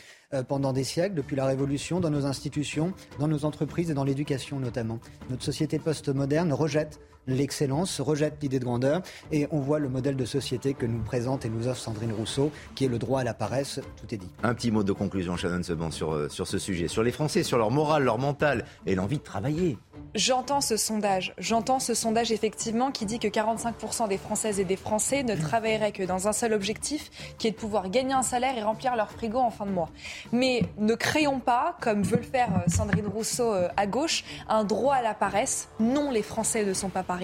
[0.46, 4.60] pendant des siècles, depuis la Révolution, dans nos institutions, dans nos entreprises et dans l'éducation
[4.60, 4.98] notamment.
[5.30, 9.02] Notre société post-moderne rejette l'excellence, rejette l'idée de grandeur,
[9.32, 12.50] et on voit le modèle de société que nous présente et nous offre Sandrine Rousseau,
[12.74, 14.28] qui est le droit à la paresse, tout est dit.
[14.42, 17.58] Un petit mot de conclusion, Shannon Seban, sur, sur ce sujet, sur les Français, sur
[17.58, 19.78] leur morale, leur mental et l'envie de travailler.
[20.14, 21.34] J'entends ce sondage.
[21.36, 25.92] J'entends ce sondage effectivement qui dit que 45% des Françaises et des Français ne travailleraient
[25.92, 29.10] que dans un seul objectif, qui est de pouvoir gagner un salaire et remplir leur
[29.10, 29.90] frigo en fin de mois.
[30.32, 34.64] Mais ne créons pas, comme veut le faire euh, Sandrine Rousseau euh, à gauche, un
[34.64, 35.68] droit à la paresse.
[35.80, 37.15] Non, les Français ne sont pas paresseux.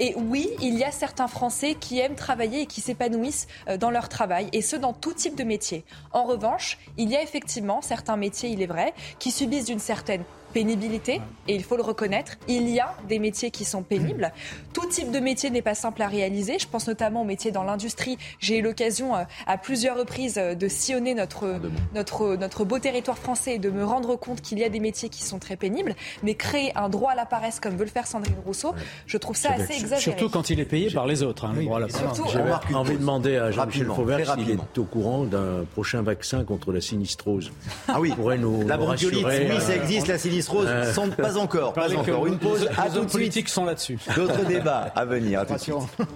[0.00, 3.90] Et oui, il y a certains Français qui aiment travailler et qui s'épanouissent euh, dans
[3.90, 5.84] leur travail, et ce dans tout type de métier.
[6.12, 10.24] En revanche, il y a effectivement certains métiers, il est vrai, qui subissent une certaine
[10.56, 12.38] pénibilité, et il faut le reconnaître.
[12.48, 14.32] Il y a des métiers qui sont pénibles.
[14.72, 16.58] Tout type de métier n'est pas simple à réaliser.
[16.58, 18.16] Je pense notamment aux métiers dans l'industrie.
[18.38, 21.60] J'ai eu l'occasion euh, à plusieurs reprises euh, de sillonner notre,
[21.94, 25.10] notre, notre beau territoire français et de me rendre compte qu'il y a des métiers
[25.10, 25.94] qui sont très pénibles.
[26.22, 28.74] Mais créer un droit à la paresse, comme veut le faire Sandrine Rousseau,
[29.06, 30.00] je trouve ça assez exagéré.
[30.00, 32.22] Surtout quand il est payé par les autres, hein, le droit à la paresse.
[32.32, 36.72] J'ai envie de demander à Jean-Michel Fauvert s'il est au courant d'un prochain vaccin contre
[36.72, 37.52] la sinistrose.
[37.88, 41.10] Ah oui, pourrait nous, la bronchiolite, rassurer, oui, ça euh, existe, la sinistrose, euh, sans-
[41.10, 42.26] pas encore, pas encore.
[42.26, 43.98] Une pause, les à tout de politiques sont là-dessus.
[44.14, 45.74] D'autres débats à venir, à tout de suite.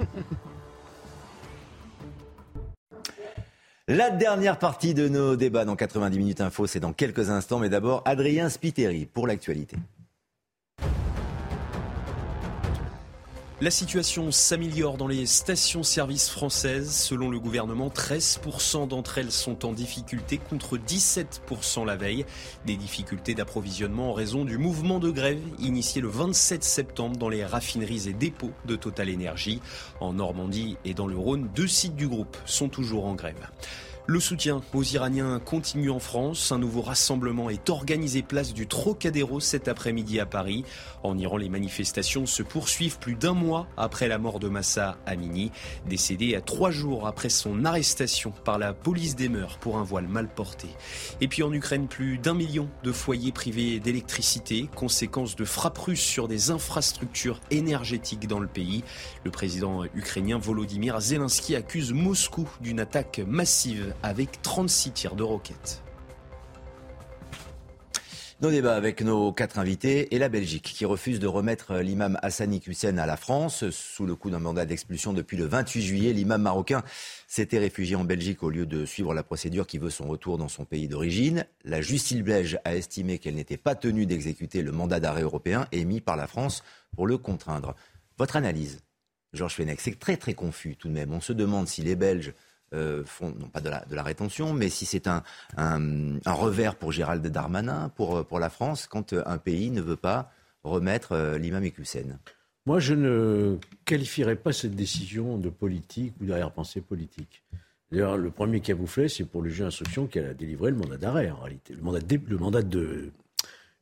[3.89, 7.68] La dernière partie de nos débats dans 90 minutes info, c'est dans quelques instants, mais
[7.68, 9.76] d'abord Adrien Spiteri pour l'actualité.
[13.63, 16.95] La situation s'améliore dans les stations-service françaises.
[16.95, 22.25] Selon le gouvernement, 13% d'entre elles sont en difficulté contre 17% la veille.
[22.65, 27.45] Des difficultés d'approvisionnement en raison du mouvement de grève initié le 27 septembre dans les
[27.45, 29.61] raffineries et dépôts de Total Energy.
[30.01, 33.47] En Normandie et dans le Rhône, deux sites du groupe sont toujours en grève.
[34.11, 36.51] Le soutien aux Iraniens continue en France.
[36.51, 40.65] Un nouveau rassemblement est organisé place du Trocadéro cet après-midi à Paris.
[41.05, 45.53] En Iran, les manifestations se poursuivent plus d'un mois après la mort de Massa Amini,
[45.89, 50.09] décédé à trois jours après son arrestation par la police des mœurs pour un voile
[50.09, 50.67] mal porté.
[51.21, 56.01] Et puis en Ukraine, plus d'un million de foyers privés d'électricité, conséquence de frappes russes
[56.01, 58.83] sur des infrastructures énergétiques dans le pays.
[59.23, 65.82] Le président ukrainien Volodymyr Zelensky accuse Moscou d'une attaque massive avec 36 tirs de roquettes.
[68.42, 72.59] Nos débats avec nos quatre invités et la Belgique qui refuse de remettre l'imam Hassani
[72.66, 76.12] Hussein à la France sous le coup d'un mandat d'expulsion depuis le 28 juillet.
[76.14, 76.82] L'imam marocain
[77.28, 80.48] s'était réfugié en Belgique au lieu de suivre la procédure qui veut son retour dans
[80.48, 81.44] son pays d'origine.
[81.64, 86.01] La justice belge a estimé qu'elle n'était pas tenue d'exécuter le mandat d'arrêt européen émis
[86.01, 86.62] par la France
[86.96, 87.74] pour le contraindre.
[88.16, 88.80] Votre analyse,
[89.34, 91.12] Georges Fenech, c'est très très confus tout de même.
[91.12, 92.32] On se demande si les Belges
[92.75, 95.23] euh, font, non pas de la, de la rétention, mais si c'est un,
[95.57, 99.81] un, un revers pour Gérald Darmanin, pour, pour la France, quand euh, un pays ne
[99.81, 100.31] veut pas
[100.62, 102.18] remettre euh, l'imam Hussein.
[102.66, 107.43] Moi, je ne qualifierais pas cette décision de politique ou d'arrière-pensée politique.
[107.91, 111.31] D'ailleurs, le premier camouflet, c'est pour le juge d'instruction qui a délivré le mandat d'arrêt,
[111.31, 111.75] en réalité.
[111.75, 113.11] Le mandat de, le mandat de,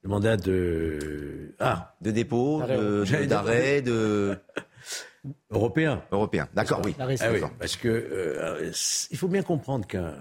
[0.02, 4.38] le mandat de, ah, De dépôt, de- d'arrêt, de...
[5.50, 6.02] européen.
[6.10, 6.94] Européen, d'accord, oui.
[6.98, 7.16] Ah oui,
[7.58, 8.72] parce que euh,
[9.10, 10.14] il faut bien comprendre qu'un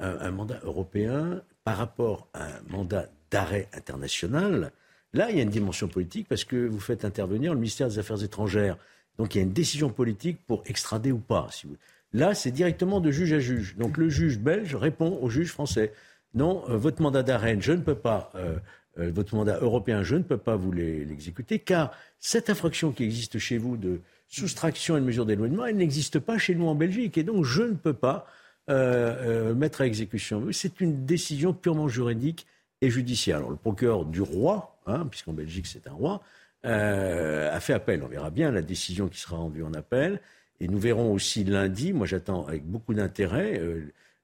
[0.00, 4.72] un, un mandat européen, par rapport à un mandat d'arrêt international,
[5.12, 7.98] là, il y a une dimension politique parce que vous faites intervenir le ministère des
[7.98, 8.76] Affaires étrangères.
[9.18, 11.48] Donc, il y a une décision politique pour extrader ou pas.
[11.50, 11.76] Si vous...
[12.12, 13.76] Là, c'est directement de juge à juge.
[13.76, 15.92] Donc, le juge belge répond au juge français.
[16.34, 18.32] Non, euh, votre mandat d'arrêt, je ne peux pas.
[18.34, 18.56] euh,
[18.98, 23.38] euh, votre mandat européen, je ne peux pas vous l'exécuter, car cette infraction qui existe
[23.38, 24.00] chez vous de
[24.32, 27.18] soustraction et de mesure d'éloignement, elle n'existe pas chez nous en Belgique.
[27.18, 28.26] Et donc, je ne peux pas
[28.70, 30.46] euh, euh, mettre à exécution.
[30.52, 32.46] C'est une décision purement juridique
[32.80, 33.38] et judiciaire.
[33.38, 36.22] Alors, le procureur du roi, hein, puisqu'en Belgique c'est un roi,
[36.64, 38.02] euh, a fait appel.
[38.02, 40.20] On verra bien la décision qui sera rendue en appel.
[40.60, 43.60] Et nous verrons aussi lundi, moi j'attends avec beaucoup d'intérêt,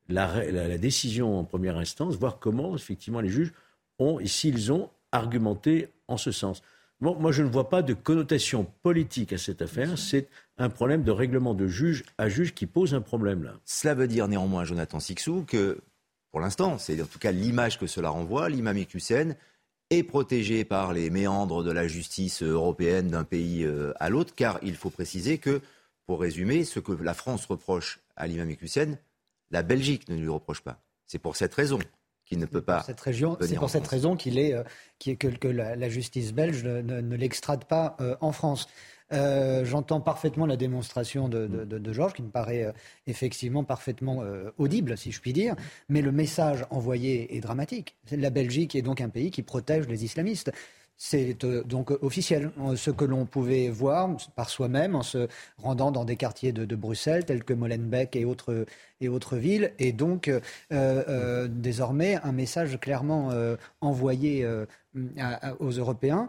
[0.08, 3.52] la- la décision en première instance, voir comment effectivement les juges
[3.98, 6.62] ont, et s'ils ont argumenté en ce sens.
[7.00, 9.96] Bon, moi, je ne vois pas de connotation politique à cette affaire.
[9.96, 13.54] C'est un problème de règlement de juge à juge qui pose un problème là.
[13.64, 15.80] Cela veut dire néanmoins, Jonathan Sixou, que
[16.32, 19.36] pour l'instant, c'est en tout cas l'image que cela renvoie, l'imam Hussein
[19.90, 24.58] est protégé par les méandres de la justice européenne d'un pays euh, à l'autre, car
[24.62, 25.62] il faut préciser que,
[26.06, 28.98] pour résumer, ce que la France reproche à l'imam Hussein,
[29.50, 30.82] la Belgique ne lui reproche pas.
[31.06, 31.78] C'est pour cette raison
[32.28, 32.82] qu'il ne peut pas.
[32.82, 33.34] cette région.
[33.34, 33.90] venir C'est pour cette France.
[33.92, 34.62] raison qu'il est, euh,
[35.06, 38.68] est que, que la, la justice belge ne, ne- ne l'extrade pas euh, en France.
[39.14, 42.72] Euh, J'entends parfaitement la démonstration de, de- de- de Georges, qui me paraît euh,
[43.06, 44.22] effectivement parfaitement
[44.58, 45.56] audible, si je puis dire,
[45.88, 47.96] mais le message envoyé est dramatique.
[48.12, 50.52] La Belgique est donc un pays qui protège les islamistes.
[51.00, 52.50] C'est euh, donc officiel.
[52.60, 56.64] Euh, Ce que l'on pouvait voir par soi-même en se rendant dans des quartiers de,
[56.64, 58.66] de Bruxelles, tels que Molenbeek et autres,
[59.00, 60.40] et autres villes, et donc euh,
[60.72, 64.66] euh, désormais un message clairement euh, envoyé euh,
[65.18, 66.28] à- à- aux Européens.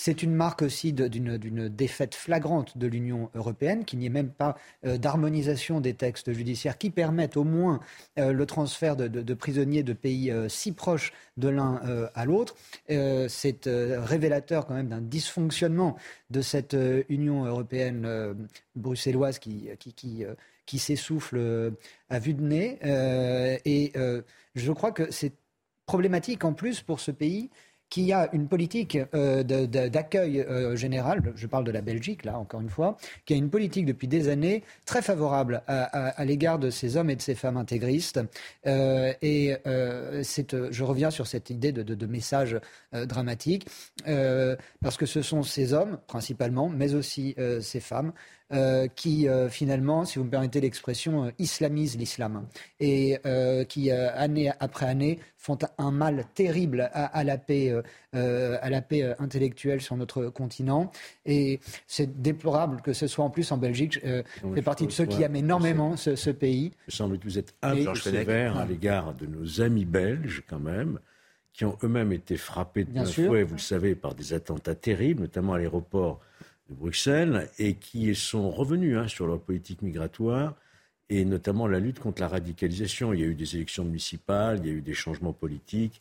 [0.00, 4.56] C'est une marque aussi d'une défaite flagrante de l'Union européenne, qu'il n'y ait même pas
[4.86, 7.80] euh, d'harmonisation des textes judiciaires qui permettent au moins
[8.16, 11.80] euh, le transfert de, prisonniers de pays euh, si proches de l'un
[12.14, 12.54] à l'autre.
[12.88, 15.96] c'est révélateur quand même d'un dysfonctionnement
[16.30, 16.76] de cette
[17.08, 18.36] Union européenne
[18.76, 19.68] bruxelloise qui,
[20.78, 21.72] s'essouffle
[22.08, 22.78] à vue de nez.
[23.64, 23.92] et
[24.54, 25.32] je crois que c'est
[25.86, 27.50] problématique en plus pour ce pays
[27.90, 32.60] qui a une politique euh, d'accueil euh, général, je parle de la Belgique là encore
[32.60, 36.96] une fois, qui a une politique depuis des années très favorable à, l'égard de ces
[36.96, 38.20] hommes et de ces femmes intégristes.
[38.66, 42.58] Euh, et je reviens sur cette idée de, de message
[42.92, 43.66] dramatique,
[44.04, 48.12] parce que ce sont ces hommes principalement, mais aussi ces femmes,
[48.50, 52.46] euh, qui euh, finalement, si vous me permettez l'expression, euh, islamisent l'islam
[52.80, 53.18] et
[53.68, 57.74] qui, année après année, font un mal terrible à, la paix,
[58.12, 60.90] à la paix intellectuelle sur notre continent.
[61.26, 64.00] Et c'est déplorable que ce soit en plus en Belgique.
[64.02, 64.22] je
[64.54, 66.72] fais partie de ceux qui aiment énormément ce, pays.
[66.86, 70.60] Il semble que vous êtes un peu sévère à l'égard de nos amis belges, quand
[70.60, 70.98] même
[71.52, 75.22] qui ont eux-mêmes été frappés de plein fouet, vous le savez, par des attentats terribles,
[75.22, 76.20] notamment à l'aéroport
[76.68, 80.54] de Bruxelles et qui sont revenus hein, sur leur politique migratoire
[81.10, 83.12] et notamment la lutte contre la radicalisation.
[83.12, 86.00] Il y a eu des élections municipales, il y a eu des changements politiques.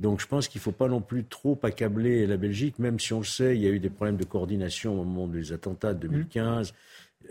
[0.00, 3.12] Donc je pense qu'il ne faut pas non plus trop accabler la Belgique, même si
[3.12, 5.94] on le sait, il y a eu des problèmes de coordination au moment des attentats
[5.94, 6.72] de 2015.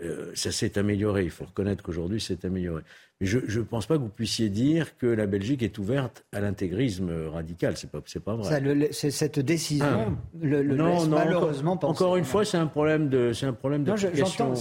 [0.02, 1.24] Euh, ça s'est amélioré.
[1.24, 2.82] Il faut reconnaître qu'aujourd'hui, c'est amélioré.
[3.20, 7.10] Je ne pense pas que vous puissiez dire que la Belgique est ouverte à l'intégrisme
[7.32, 7.76] radical.
[7.76, 8.90] C'est pas, c'est pas vrai.
[8.92, 10.38] c'est cette décision ah.
[10.40, 13.82] le, non, non, malheureusement encore, encore, une fois, c'est un problème de, c'est un problème
[13.82, 13.96] de.
[13.96, 14.54] J'entends.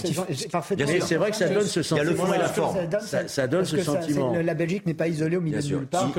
[0.76, 2.02] Mais c'est vrai que ça donne ce sentiment.
[2.02, 2.78] Il y a le fond et la forme.
[3.28, 4.34] Ça, donne ce sentiment.
[4.34, 6.10] la Belgique n'est pas isolée au milieu de nulle part.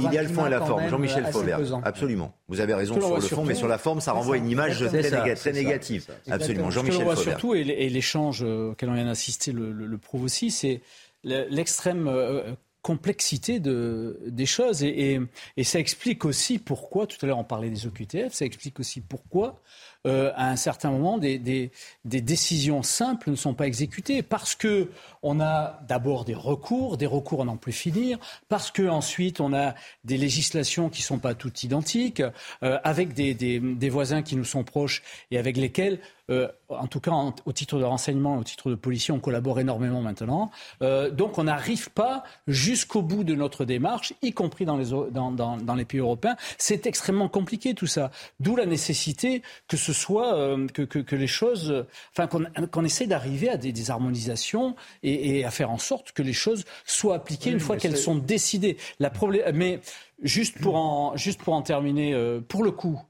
[0.00, 0.86] Il y a le fond et la forme.
[0.86, 1.60] Jean-Michel Fauvert.
[1.84, 2.34] Absolument.
[2.48, 5.52] Vous avez raison sur le fond, mais sur la forme, ça renvoie une image très
[5.52, 6.08] négative.
[6.30, 6.70] Absolument.
[6.70, 7.16] Jean-Michel Fauvert.
[7.16, 10.82] Surtout, et l'échange auquel on vient d'assister le prouve aussi, c'est
[11.24, 14.82] l'extrême euh, complexité de, des choses.
[14.82, 15.20] Et,
[15.56, 19.00] et, ça explique aussi pourquoi, tout à l'heure on parlait des OQTF, ça explique aussi
[19.00, 19.60] pourquoi,
[20.06, 21.70] euh, à un certain moment, des, des,
[22.06, 24.22] des, décisions simples ne sont pas exécutées.
[24.22, 24.88] Parce que
[25.22, 28.18] on a d'abord des recours, des recours à n'en plus finir,
[28.48, 29.74] parce que ensuite on a
[30.04, 32.22] des législations qui ne sont pas toutes identiques,
[32.62, 35.98] euh, avec des, des, voisins qui nous sont proches et avec lesquels
[36.30, 37.12] euh, en tout cas
[37.44, 40.50] au titre de renseignement, au titre de policier, on collabore énormément maintenant.
[40.80, 42.24] Donc on n'arrive pas
[42.70, 46.36] jusqu'au bout de notre démarche, y compris dans les, dans, dans, dans les pays européens.
[46.56, 48.12] C'est extrêmement compliqué tout ça.
[48.38, 52.86] D'où la nécessité que ce soit euh, que, que, que, les choses, enfin qu'on qu
[52.86, 56.64] essaie d'arriver à des, des harmonisations et, et, à faire en sorte que les choses
[56.84, 58.76] soient appliquées une fois qu'elles sont décidées.
[59.00, 59.10] La
[59.52, 59.80] mais
[60.22, 63.00] juste pour en, juste pour en terminer, euh, pour le coup,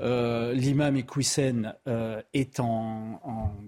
[0.00, 3.20] euh, l'imam Iqwisen euh, est en,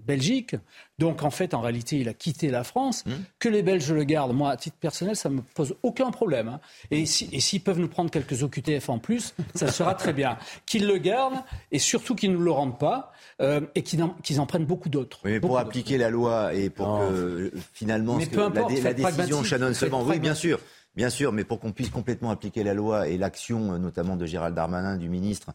[0.05, 0.55] Belgique.
[0.99, 3.05] Donc, en fait, en réalité, il a quitté la France.
[3.05, 3.11] Mmh.
[3.39, 6.47] Que les Belges le gardent, moi, à titre personnel, ça ne me pose aucun problème.
[6.47, 6.59] Hein.
[6.91, 10.37] Et s'ils peuvent nous prendre quelques OQTF en plus, ça sera très bien.
[10.65, 13.13] Qu'ils le gardent et surtout qu'ils ne nous le rendent pas.
[13.41, 15.19] Euh, et qu'ils en, prennent beaucoup d'autres.
[15.23, 20.35] mais pour appliquer la loi et pour que finalement la, décision Shannon seulement, oui, bien
[20.35, 20.59] sûr.
[20.95, 24.55] Bien sûr, mais pour qu'on puisse complètement appliquer la loi et l'action notamment de Gérald
[24.55, 25.51] Darmanin, du ministre,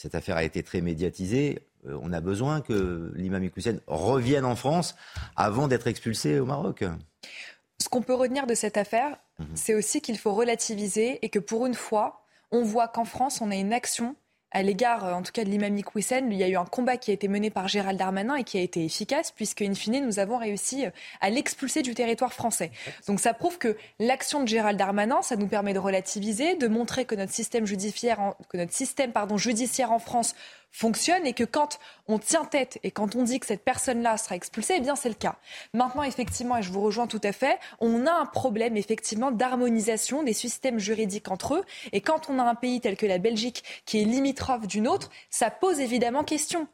[0.00, 1.58] cette affaire a été très médiatisée.
[1.86, 4.96] Euh, on a besoin que l'imam Iqwisen revienne en France
[5.36, 6.82] avant d'être expulsé au Maroc.
[7.78, 9.48] Ce qu'on peut retenir de cette affaire, mhm.
[9.54, 13.50] c'est aussi qu'il faut relativiser et que pour une fois, on voit qu'en France, on
[13.50, 14.16] a une action
[14.52, 16.96] à l'égard, euh, en tout cas, de l'imam Iqwisen, il y a eu un combat
[16.96, 20.04] qui a été mené par Gérald Darmanin et qui a été efficace, puisque, in fine,
[20.04, 20.90] nous avons réussi euh,
[21.20, 22.70] à l'expulser du territoire français.
[23.06, 27.04] Donc ça prouve que l'action de Gérald Darmanin, ça nous permet de relativiser, de montrer
[27.04, 30.34] que notre système judiciaire, que notre système pardon, judiciaire en France
[30.72, 34.36] fonctionne et que quand on tient tête et quand on dit que cette personne-là sera
[34.36, 35.36] expulsée, eh bien c'est le cas.
[35.74, 40.22] Maintenant, effectivement, et je vous rejoins tout à fait, on a un problème effectivement d'harmonisation
[40.22, 41.64] des systèmes juridiques entre eux.
[41.92, 45.10] Et quand on a un pays tel que la Belgique qui est limitrophe d'une autre,
[45.30, 46.68] ça pose évidemment question.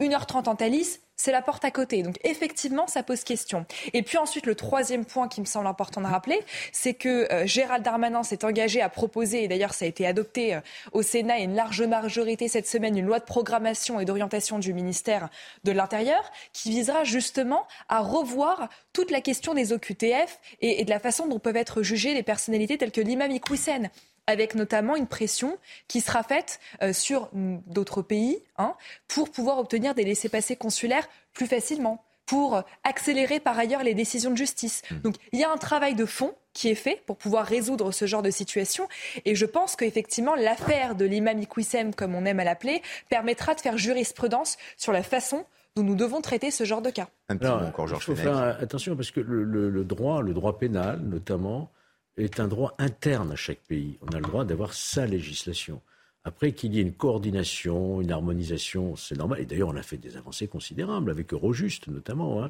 [0.00, 2.02] 1h30 en Thalys, c'est la porte à côté.
[2.02, 3.66] Donc effectivement, ça pose question.
[3.92, 6.40] Et puis ensuite, le troisième point qui me semble important de rappeler,
[6.72, 10.54] c'est que euh, Gérald Darmanin s'est engagé à proposer, et d'ailleurs ça a été adopté
[10.54, 10.60] euh,
[10.92, 14.72] au Sénat et une large majorité cette semaine, une loi de programmation et d'orientation du
[14.72, 15.28] ministère
[15.64, 20.90] de l'Intérieur, qui visera justement à revoir toute la question des OQTF et, et de
[20.90, 23.90] la façon dont peuvent être jugées les personnalités telles que l'imam Iqwisen
[24.26, 25.58] avec notamment une pression
[25.88, 28.74] qui sera faite euh, sur d'autres pays hein,
[29.08, 34.36] pour pouvoir obtenir des laissés-passer consulaires plus facilement pour accélérer par ailleurs les décisions de
[34.36, 34.82] justice.
[34.90, 34.96] Mmh.
[35.00, 38.06] Donc il y a un travail de fond qui est fait pour pouvoir résoudre ce
[38.06, 38.88] genre de situation.
[39.24, 43.60] Et je pense qu'effectivement, l'affaire de l'imam Iqwissem, comme on aime à l'appeler, permettra de
[43.60, 45.44] faire jurisprudence sur la façon
[45.76, 47.08] dont nous devons traiter ce genre de cas.
[47.28, 51.00] Un petit encore, Georges Il faut faire attention parce que le, droit, le droit pénal
[51.00, 51.70] notamment,
[52.16, 53.98] est un droit interne à chaque pays.
[54.02, 55.80] On a le droit d'avoir sa législation.
[56.24, 59.40] Après qu'il y ait une coordination, une harmonisation, c'est normal.
[59.40, 62.42] Et d'ailleurs, on a fait des avancées considérables avec Eurojust notamment.
[62.42, 62.48] Hein.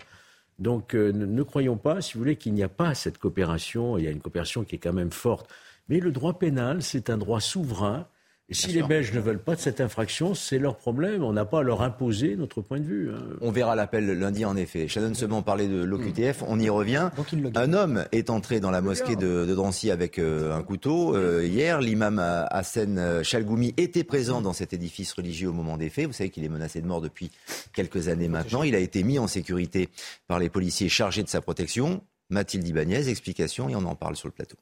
[0.59, 3.99] Donc euh, ne, croyons pas, si vous voulez, qu'il n'y a pas cette coopération.
[3.99, 5.51] Il y a une coopération qui est quand même forte.
[5.89, 8.07] Mais le droit pénal, c'est un droit souverain
[8.51, 11.25] et si les Belges ne veulent pas de cette infraction, c'est leur problème.
[11.25, 13.11] On n'a pas à leur imposer notre point de vue.
[13.11, 13.23] Hein.
[13.41, 14.87] On verra l'appel lundi, en effet.
[14.87, 16.45] Shannon Seban parlait de l'OQTF.
[16.47, 17.09] On y revient.
[17.55, 21.17] Un homme est entré dans la mosquée de, Drancy avec euh, un couteau.
[21.17, 26.07] Euh, hier, l'imam Hassan Chalgoumi était présent dans cet édifice religieux au moment des faits.
[26.07, 27.31] Vous savez qu'il est menacé de mort depuis
[27.73, 28.63] quelques années maintenant.
[28.63, 29.89] Il a été mis en sécurité
[30.29, 32.03] par les policiers chargés de sa protection.
[32.29, 34.57] Mathilde Ibanez, explication, et on en parle sur le plateau.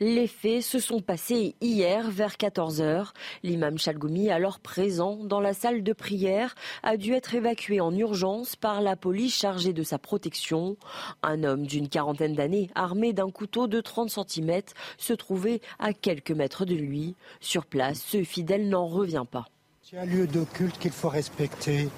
[0.00, 3.12] Les faits se sont passés hier vers 14h.
[3.44, 8.56] L'imam Chalgoumi, alors présent dans la salle de prière, a dû être évacué en urgence
[8.56, 10.76] par la police chargée de sa protection.
[11.22, 14.62] Un homme d'une quarantaine d'années, armé d'un couteau de 30 cm,
[14.98, 17.14] se trouvait à quelques mètres de lui.
[17.40, 19.46] Sur place, ce fidèle n'en revient pas.
[19.82, 21.88] C'est un lieu de culte qu'il faut respecter.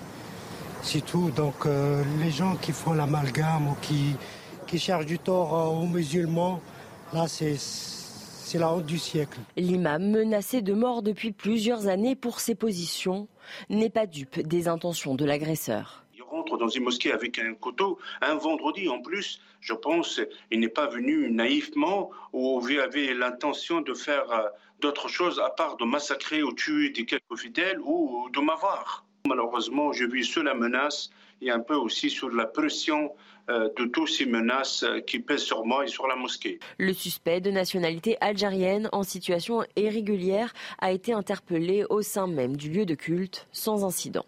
[0.83, 1.31] C'est tout.
[1.31, 4.17] Donc euh, les gens qui font l'amalgame ou qui,
[4.67, 6.61] qui cherchent du tort euh, aux musulmans,
[7.17, 9.39] Là, c'est la honte du siècle.
[9.57, 13.27] L'imam, menacé de mort depuis plusieurs années pour ses positions,
[13.71, 16.05] n'est pas dupe des intentions de l'agresseur.
[16.15, 19.41] Il rentre dans une mosquée avec un couteau, un vendredi en plus.
[19.61, 24.49] Je pense il n'est pas venu naïvement ou il avait l'intention de faire euh,
[24.81, 29.06] d'autres choses à part de massacrer ou tuer des quelques fidèles ou de m'avoir.
[29.27, 31.11] Malheureusement, je vis sur la menace
[31.43, 33.13] et un peu aussi sur la pression
[33.49, 36.59] euh, de toutes ces menaces euh, qui pèsent sur moi et sur la mosquée.
[36.79, 42.71] Le suspect de nationalité algérienne en situation irrégulière a été interpellé au sein même du
[42.71, 44.25] lieu de culte sans incident.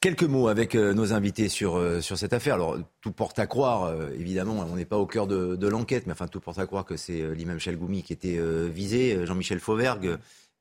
[0.00, 2.54] Quelques mots avec euh, nos invités sur, sur cette affaire.
[2.54, 6.26] Alors, tout porte à croire, évidemment, on n'est pas au cœur de, l'enquête, mais enfin,
[6.26, 8.38] tout porte à croire que c'est l'imam Chalgoumi qui était
[8.68, 10.18] visé, Jean-Michel Fauvergue,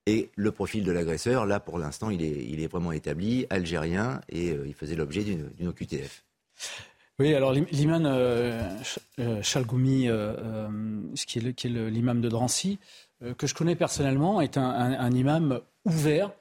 [0.08, 1.46] et le profil de l'agresseur.
[1.46, 6.24] Là, pour l'instant, il est, vraiment établi, algérien, et il faisait l'objet d'une OQTF.
[7.22, 8.60] Oui, alors l'imam euh,
[9.20, 10.68] euh, Chalgoumi, euh,
[11.28, 12.80] qui est l'imam de Drancy,
[13.38, 16.32] que je connais personnellement, est un imam ouvert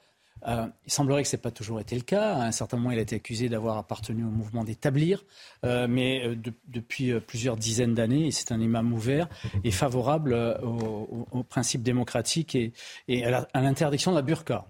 [0.47, 2.35] euh, il semblerait que ce n'ait pas toujours été le cas.
[2.35, 5.23] À un certain moment, il a été accusé d'avoir appartenu au mouvement d'établir,
[5.65, 6.35] euh, mais euh,
[6.67, 9.27] depuis plusieurs dizaines d'années, c'est un imam ouvert
[9.63, 10.33] et favorable
[10.63, 14.65] aux, principes démocratiques et, à l'interdiction de la burqa.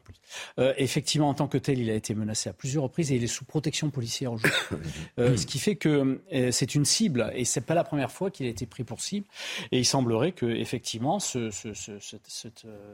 [0.78, 3.28] Effectivement, en tant que tel, il a été menacé à plusieurs reprises et il est
[3.28, 4.60] sous protection policière aujourd'hui.
[5.18, 6.22] ce qui fait que
[6.52, 9.26] c'est une cible et c'est pas la première fois qu'il a été pris pour cible.
[9.72, 11.50] Et il semblerait que effectivement, ce,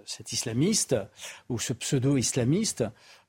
[0.05, 0.95] cet islamiste
[1.49, 2.83] ou ce pseudo-islamiste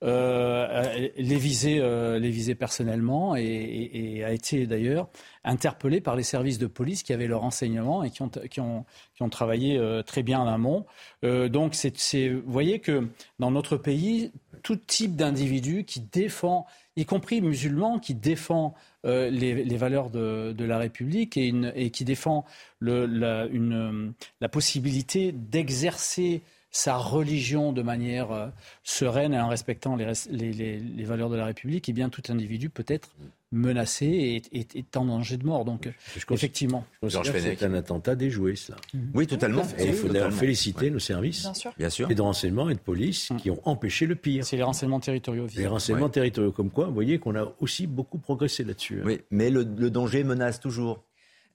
[0.05, 5.09] euh, les, visait, euh, les visait personnellement et, a été d'ailleurs
[5.43, 8.85] interpellé par les services de police qui avaient leur renseignement et qui ont, qui ont,
[9.17, 10.87] qui ont travaillé euh, très bien en amont.
[11.23, 13.09] donc, c'est, vous voyez que
[13.41, 14.31] dans notre pays,
[14.63, 18.75] tout type d'individu qui défend, y compris musulman, qui défend
[19.05, 22.45] les, valeurs de, la République et, et qui défend
[22.79, 28.49] le, la, une, la possibilité d'exercer sa religion de manière euh,
[28.83, 32.69] sereine et en respectant les, les, valeurs de la République, et eh bien tout individu
[32.69, 33.09] peut être
[33.51, 35.65] menacé et, est en danger de mort.
[35.65, 35.89] Donc,
[36.31, 36.85] effectivement.
[37.09, 38.77] c'est un attentat déjoué, cela.
[38.95, 39.01] Mm-hmm.
[39.15, 39.63] Oui, totalement.
[39.79, 41.49] Et il faut féliciter nos services
[41.79, 42.11] Bien sûr.
[42.11, 44.45] et de renseignement et de police qui ont empêché le pire.
[44.45, 45.47] C'est les renseignements territoriaux.
[45.57, 49.01] Les renseignements territoriaux, comme quoi, vous voyez qu'on a aussi beaucoup progressé là-dessus.
[49.01, 49.07] Hein.
[49.07, 51.03] Oui, mais le danger menace toujours.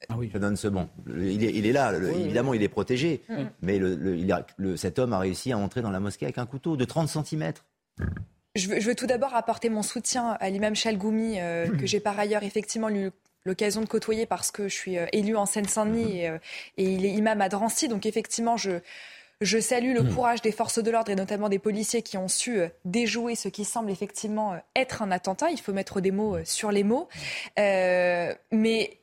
[0.10, 0.30] Ah oui.
[0.34, 0.88] donne ce bon.
[1.08, 3.24] Il est, là, évidemment, il est protégé.
[3.62, 3.80] Mais
[4.76, 7.54] cet homme a réussi à entrer dans la mosquée avec un couteau de 30 cm.
[8.56, 12.44] Je veux, tout d'abord apporter mon soutien à l'imam Chalgoumi, euh, que j'ai par ailleurs
[12.44, 13.10] effectivement eu
[13.46, 16.38] l'occasion de côtoyer parce que je suis euh, élu en Seine-Saint-Denis euh,
[16.78, 17.88] et, il est imam à Drancy.
[17.88, 18.74] Donc effectivement, je,
[19.42, 20.14] je salue le hmm.
[20.14, 23.66] courage des forces de l'ordre et notamment des policiers qui ont su déjouer ce qui
[23.66, 25.50] semble effectivement être un attentat.
[25.50, 27.10] Il faut mettre des mots sur les mots.
[27.58, 29.00] mais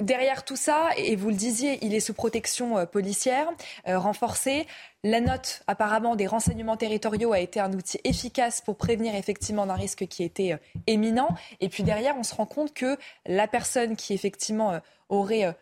[0.00, 3.48] derrière tout ça, et vous le disiez, il est sous protection euh, policière
[3.88, 4.66] euh, renforcée.
[5.02, 9.74] La note apparemment des renseignements territoriaux a été un outil efficace pour prévenir effectivement d'un
[9.74, 11.28] risque qui était euh, éminent.
[11.60, 15.54] Et puis derrière, on se rend compte que la personne qui effectivement aurait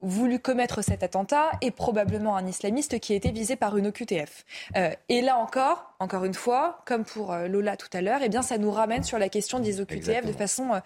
[0.00, 4.44] voulu commettre cet attentat est probablement un islamiste qui a été visé par une OQTF.
[4.76, 8.28] Euh, et là encore, encore une fois, comme pour euh, Lola tout à l'heure, eh
[8.28, 10.80] bien, ça nous ramène sur la question des OQTF de façon euh,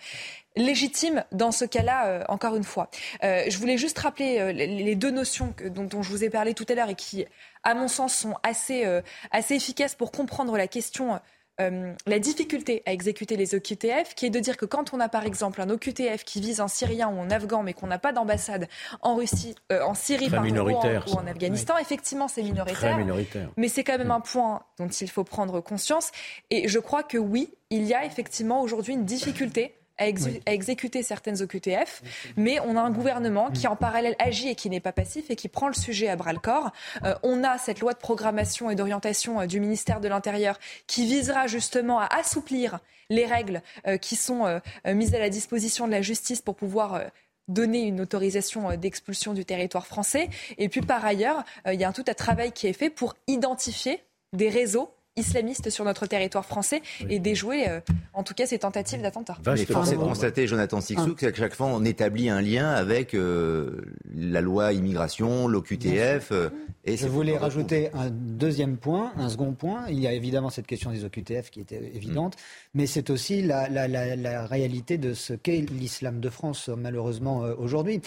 [0.57, 2.91] légitime dans ce cas-là, encore une fois.
[3.23, 6.75] je voulais juste rappeler les deux notions dont, dont, je vous ai parlé tout à
[6.75, 7.25] l'heure et qui,
[7.63, 8.85] à mon sens, sont assez,
[9.31, 11.19] assez efficaces pour comprendre la question
[11.63, 15.09] euh, la difficulté à exécuter les OQTF, qui est de dire que quand on a
[15.09, 18.13] par exemple un OQTF qui vise un Syrien ou un Afghan, mais qu'on n'a pas
[18.13, 18.69] d'ambassade
[19.01, 23.49] en Russie, euh, en Syrie ou, en, Afghanistan, effectivement c'est minoritaire, minoritaire.
[23.57, 26.11] Mais c'est quand même un point dont il faut prendre conscience.
[26.51, 31.41] Et je crois que oui, il y a effectivement aujourd'hui une difficulté à, exécuter certaines
[31.43, 32.03] OQTF,
[32.37, 35.37] mais on a un gouvernement qui en parallèle agit et qui n'est pas passif et
[35.37, 36.71] qui prend le sujet à bras le corps.
[37.05, 41.07] Euh, on a cette loi de programmation et d'orientation euh, du ministère de l'Intérieur qui
[41.07, 42.81] visera justement à assouplir
[43.11, 47.03] les règles euh, qui sont mises à la disposition de la justice pour pouvoir
[47.49, 50.29] donner une autorisation d'expulsion du territoire français.
[50.59, 53.15] Et puis par ailleurs, il y a un tout un travail qui est fait pour
[53.27, 57.81] identifier des réseaux islamistes sur notre territoire français et déjouer, euh,
[58.15, 59.37] en tout cas, ces tentatives d'attentat.
[59.45, 63.15] Mais force est de constater, Jonathan Sixou, qu'à chaque fois, on établit un lien avec
[63.15, 63.83] euh,
[64.15, 66.33] la loi immigration, l'OQTF.
[66.33, 66.49] Euh,
[66.85, 69.85] et Je voulais rajouter un deuxième point, un second point.
[69.91, 72.79] Il y a évidemment cette question des OQTF qui était évidente, mm.
[72.79, 77.41] mais c'est aussi la, la, la, la, réalité de ce qu'est l'islam de France, malheureusement,
[77.59, 78.01] aujourd'hui.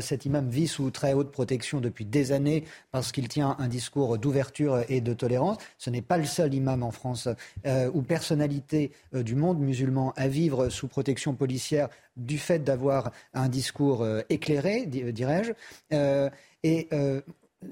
[0.00, 4.18] cet imam vit sous très haute protection depuis des années parce qu'il tient un discours
[4.18, 5.58] d'ouverture et de tolérance.
[5.78, 7.28] Ce n'est pas le seul imam en France
[7.66, 13.12] euh, ou personnalité euh, du monde musulman à vivre sous protection policière du fait d'avoir
[13.34, 15.52] un discours euh, éclairé, dirais-je.
[16.64, 16.88] et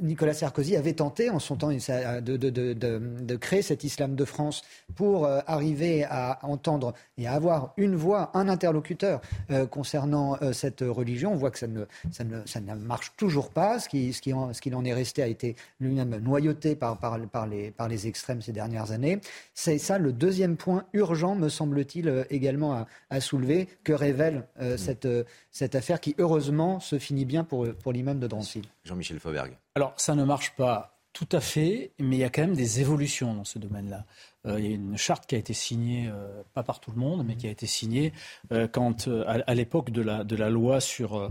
[0.00, 4.62] Nicolas Sarkozy avait tenté en son temps de, créer cet islam de France
[4.94, 9.20] pour euh, arriver à entendre et à avoir une voix, un interlocuteur
[9.50, 11.32] euh, concernant euh, cette religion.
[11.32, 13.78] On voit que ça ne, ça ne, marche toujours pas.
[13.78, 17.88] Ce qu'il qui en, en, est resté a été lui-même noyauté par, par, les, par
[17.88, 19.20] les extrêmes ces dernières années.
[19.54, 24.44] C'est ça le deuxième point urgent, me semble-t-il, également à, soulever, que révèle
[24.76, 25.08] cette,
[25.52, 28.62] cette affaire qui, heureusement, se finit bien pour, pour l'imam de Drancy.
[28.84, 29.56] Jean-Michel Fauberg.
[29.74, 32.80] Alors, ça ne marche pas tout à fait, mais il y a quand même des
[32.80, 34.06] évolutions dans ce domaine-là.
[34.46, 36.96] Euh, il y a une charte qui a été signée, euh, pas par tout le
[36.96, 38.12] monde, mais qui a été signée
[38.50, 41.30] euh, quand, à, l'époque de la, de la loi sur,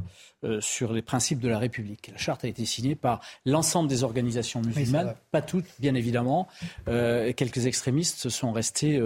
[0.59, 2.09] sur les principes de la République.
[2.11, 6.47] La charte a été signée par l'ensemble des organisations musulmanes, pas toutes, bien évidemment.
[6.85, 9.01] quelques extrémistes sont restés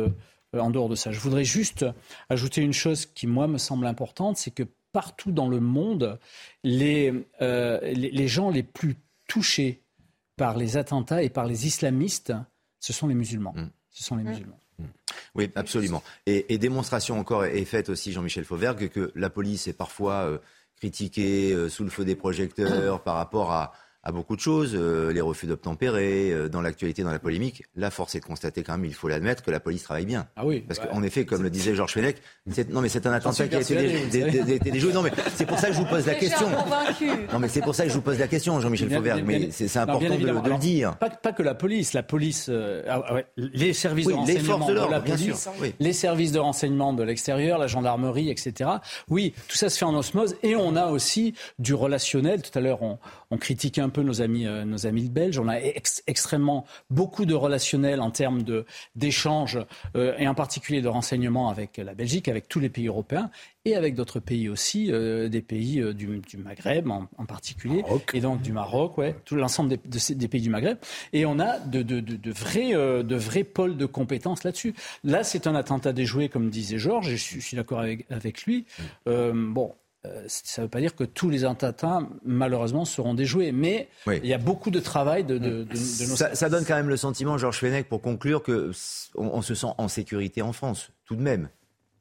[0.53, 1.11] en dehors de ça.
[1.11, 1.85] Je voudrais juste
[2.29, 4.63] ajouter une chose qui, moi, me semble importante, c'est que
[4.95, 6.17] partout dans le monde,
[6.63, 8.95] les, les, les gens les plus
[9.27, 9.83] touchés
[10.37, 12.31] par les attentats et par les islamistes,
[12.79, 13.53] ce sont les musulmans.
[13.53, 13.69] Mm.
[13.89, 14.29] Ce sont les mm.
[14.29, 14.59] musulmans.
[14.79, 14.83] Mm.
[15.35, 16.01] Oui, absolument.
[16.25, 20.37] Et, démonstration encore est faite aussi, Jean-Michel Fauvergue, que la police est parfois euh,
[20.77, 23.73] critiquée euh, sous le feu des projecteurs par rapport à,
[24.05, 27.63] à beaucoup de choses, euh, les refus d'obtempérer, euh, dans l'actualité, dans la polémique.
[27.75, 30.27] Là, force est de constater quand même, il faut l'admettre, que la police travaille bien.
[30.35, 30.63] Ah oui.
[30.65, 32.17] Parce qu'en effet, comme le disait Georges Fenech,
[32.69, 34.93] non mais c'est un attentat qui a été déjoué.
[34.93, 36.47] Non mais c'est pour ça que je vous pose la question.
[37.33, 39.23] Non mais c'est pour ça que je vous pose la question, Jean-Michel Fauvergue.
[39.25, 40.95] Mais c'est important de, le dire.
[40.97, 44.99] Pas, pas, que la police, la police, euh, ah les services de renseignement de la
[44.99, 45.49] police,
[45.79, 48.69] les services de renseignement de l'extérieur, la gendarmerie, etc.
[49.09, 52.43] Oui, tout ça se fait en osmose et on a aussi du relationnel.
[52.43, 52.99] Tout à l'heure, on,
[53.31, 55.39] on critiquait un peu nos amis, euh, nos amis belges.
[55.39, 55.59] On a
[56.07, 58.43] extrêmement beaucoup de relationnel en termes
[58.95, 59.59] d'échanges
[59.95, 63.29] euh, et en particulier de renseignements avec la Belgique, avec tous les pays européens
[63.65, 67.83] et avec d'autres pays aussi, euh, des pays du, Maghreb en, particulier,
[68.13, 70.77] et donc du Maroc, ouais, tout l'ensemble des, des, pays du Maghreb.
[71.13, 74.75] Et on a de, de, de, vrais, de vrais pôles de compétences là-dessus.
[75.03, 78.65] Là, c'est un attentat déjoué, comme disait Georges, et je, suis d'accord avec, avec lui.
[79.05, 79.73] bon,
[80.27, 83.51] ça ne veut pas dire que tous les attentats, malheureusement, seront déjoués.
[83.51, 87.37] Mais il y a beaucoup de travail de, de, ça, donne quand même le sentiment,
[87.37, 88.71] Georges Fenech, pour conclure, qu'on
[89.15, 91.49] on se sent en sécurité en France, tout de même.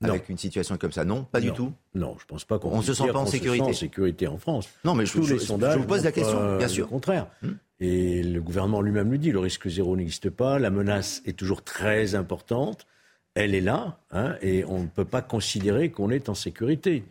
[0.03, 2.71] Avec une situation comme ça, non Pas du tout Non, je ne pense pas qu'on
[2.71, 3.65] on se sent pas en sécurité.
[3.65, 4.69] en sécurité en France.
[4.85, 6.87] Non, mais je, Tous les sondages je vous pose la question, bien sûr.
[6.87, 7.27] Au contraire.
[7.43, 7.53] Hmm.
[7.81, 11.63] Et le gouvernement lui-même le dit, le risque zéro n'existe pas, la menace est toujours
[11.63, 12.87] très importante,
[13.35, 17.05] elle est là, hein, et on ne peut pas considérer qu'on est en sécurité.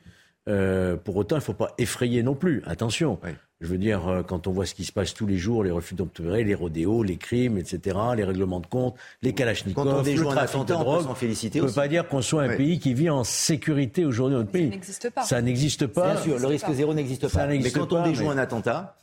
[0.50, 2.62] Euh, pour autant, il ne faut pas effrayer non plus.
[2.66, 3.20] Attention.
[3.62, 5.72] Je veux dire, euh, quand on voit ce qui se passe tous les jours, les
[5.72, 10.60] refus d'obtempérer, les rodéos, les crimes, etc., les règlements de compte, les kalachnikovs, le trafic
[10.66, 14.04] de drogue, on ne peut pas dire qu'on soit un pays qui vit en sécurité
[14.04, 14.70] aujourd'hui dans notre pays.
[14.70, 15.24] Ça n'existe pas.
[15.24, 16.14] Ça n'existe pas.
[16.14, 17.48] Bien sûr, le risque zéro n'existe pas.
[17.48, 18.98] Mais quand on déjoue un attentat,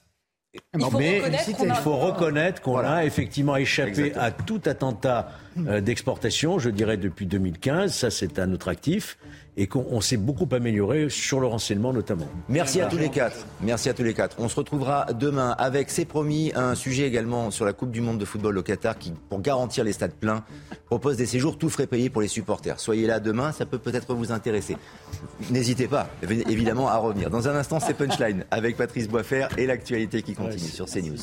[0.74, 1.22] il faut mais
[1.61, 7.26] il faut reconnaître qu'on a effectivement échappé à tout attentat euh, d'exportation, je dirais depuis
[7.26, 7.95] 2015.
[7.95, 9.16] Ça, c'est un autre actif.
[9.57, 12.27] Et qu'on s'est beaucoup amélioré sur le renseignement notamment.
[12.49, 13.47] Merci à tous les quatre.
[13.61, 14.37] Merci à tous les quatre.
[14.39, 18.19] On se retrouvera demain avec, c'est promis, un sujet également sur la Coupe du Monde
[18.19, 20.45] de football au Qatar qui, pour garantir les stades pleins,
[20.87, 22.79] propose des séjours tout frais payés pour les supporters.
[22.81, 24.77] Soyez là demain, ça peut peut-être vous intéresser.
[25.51, 27.31] N'hésitez pas, évidemment, à revenir.
[27.31, 31.19] Dans un instant, c'est Punchline avec Patrice Boisfer et l'actualité qui continue sur CNews.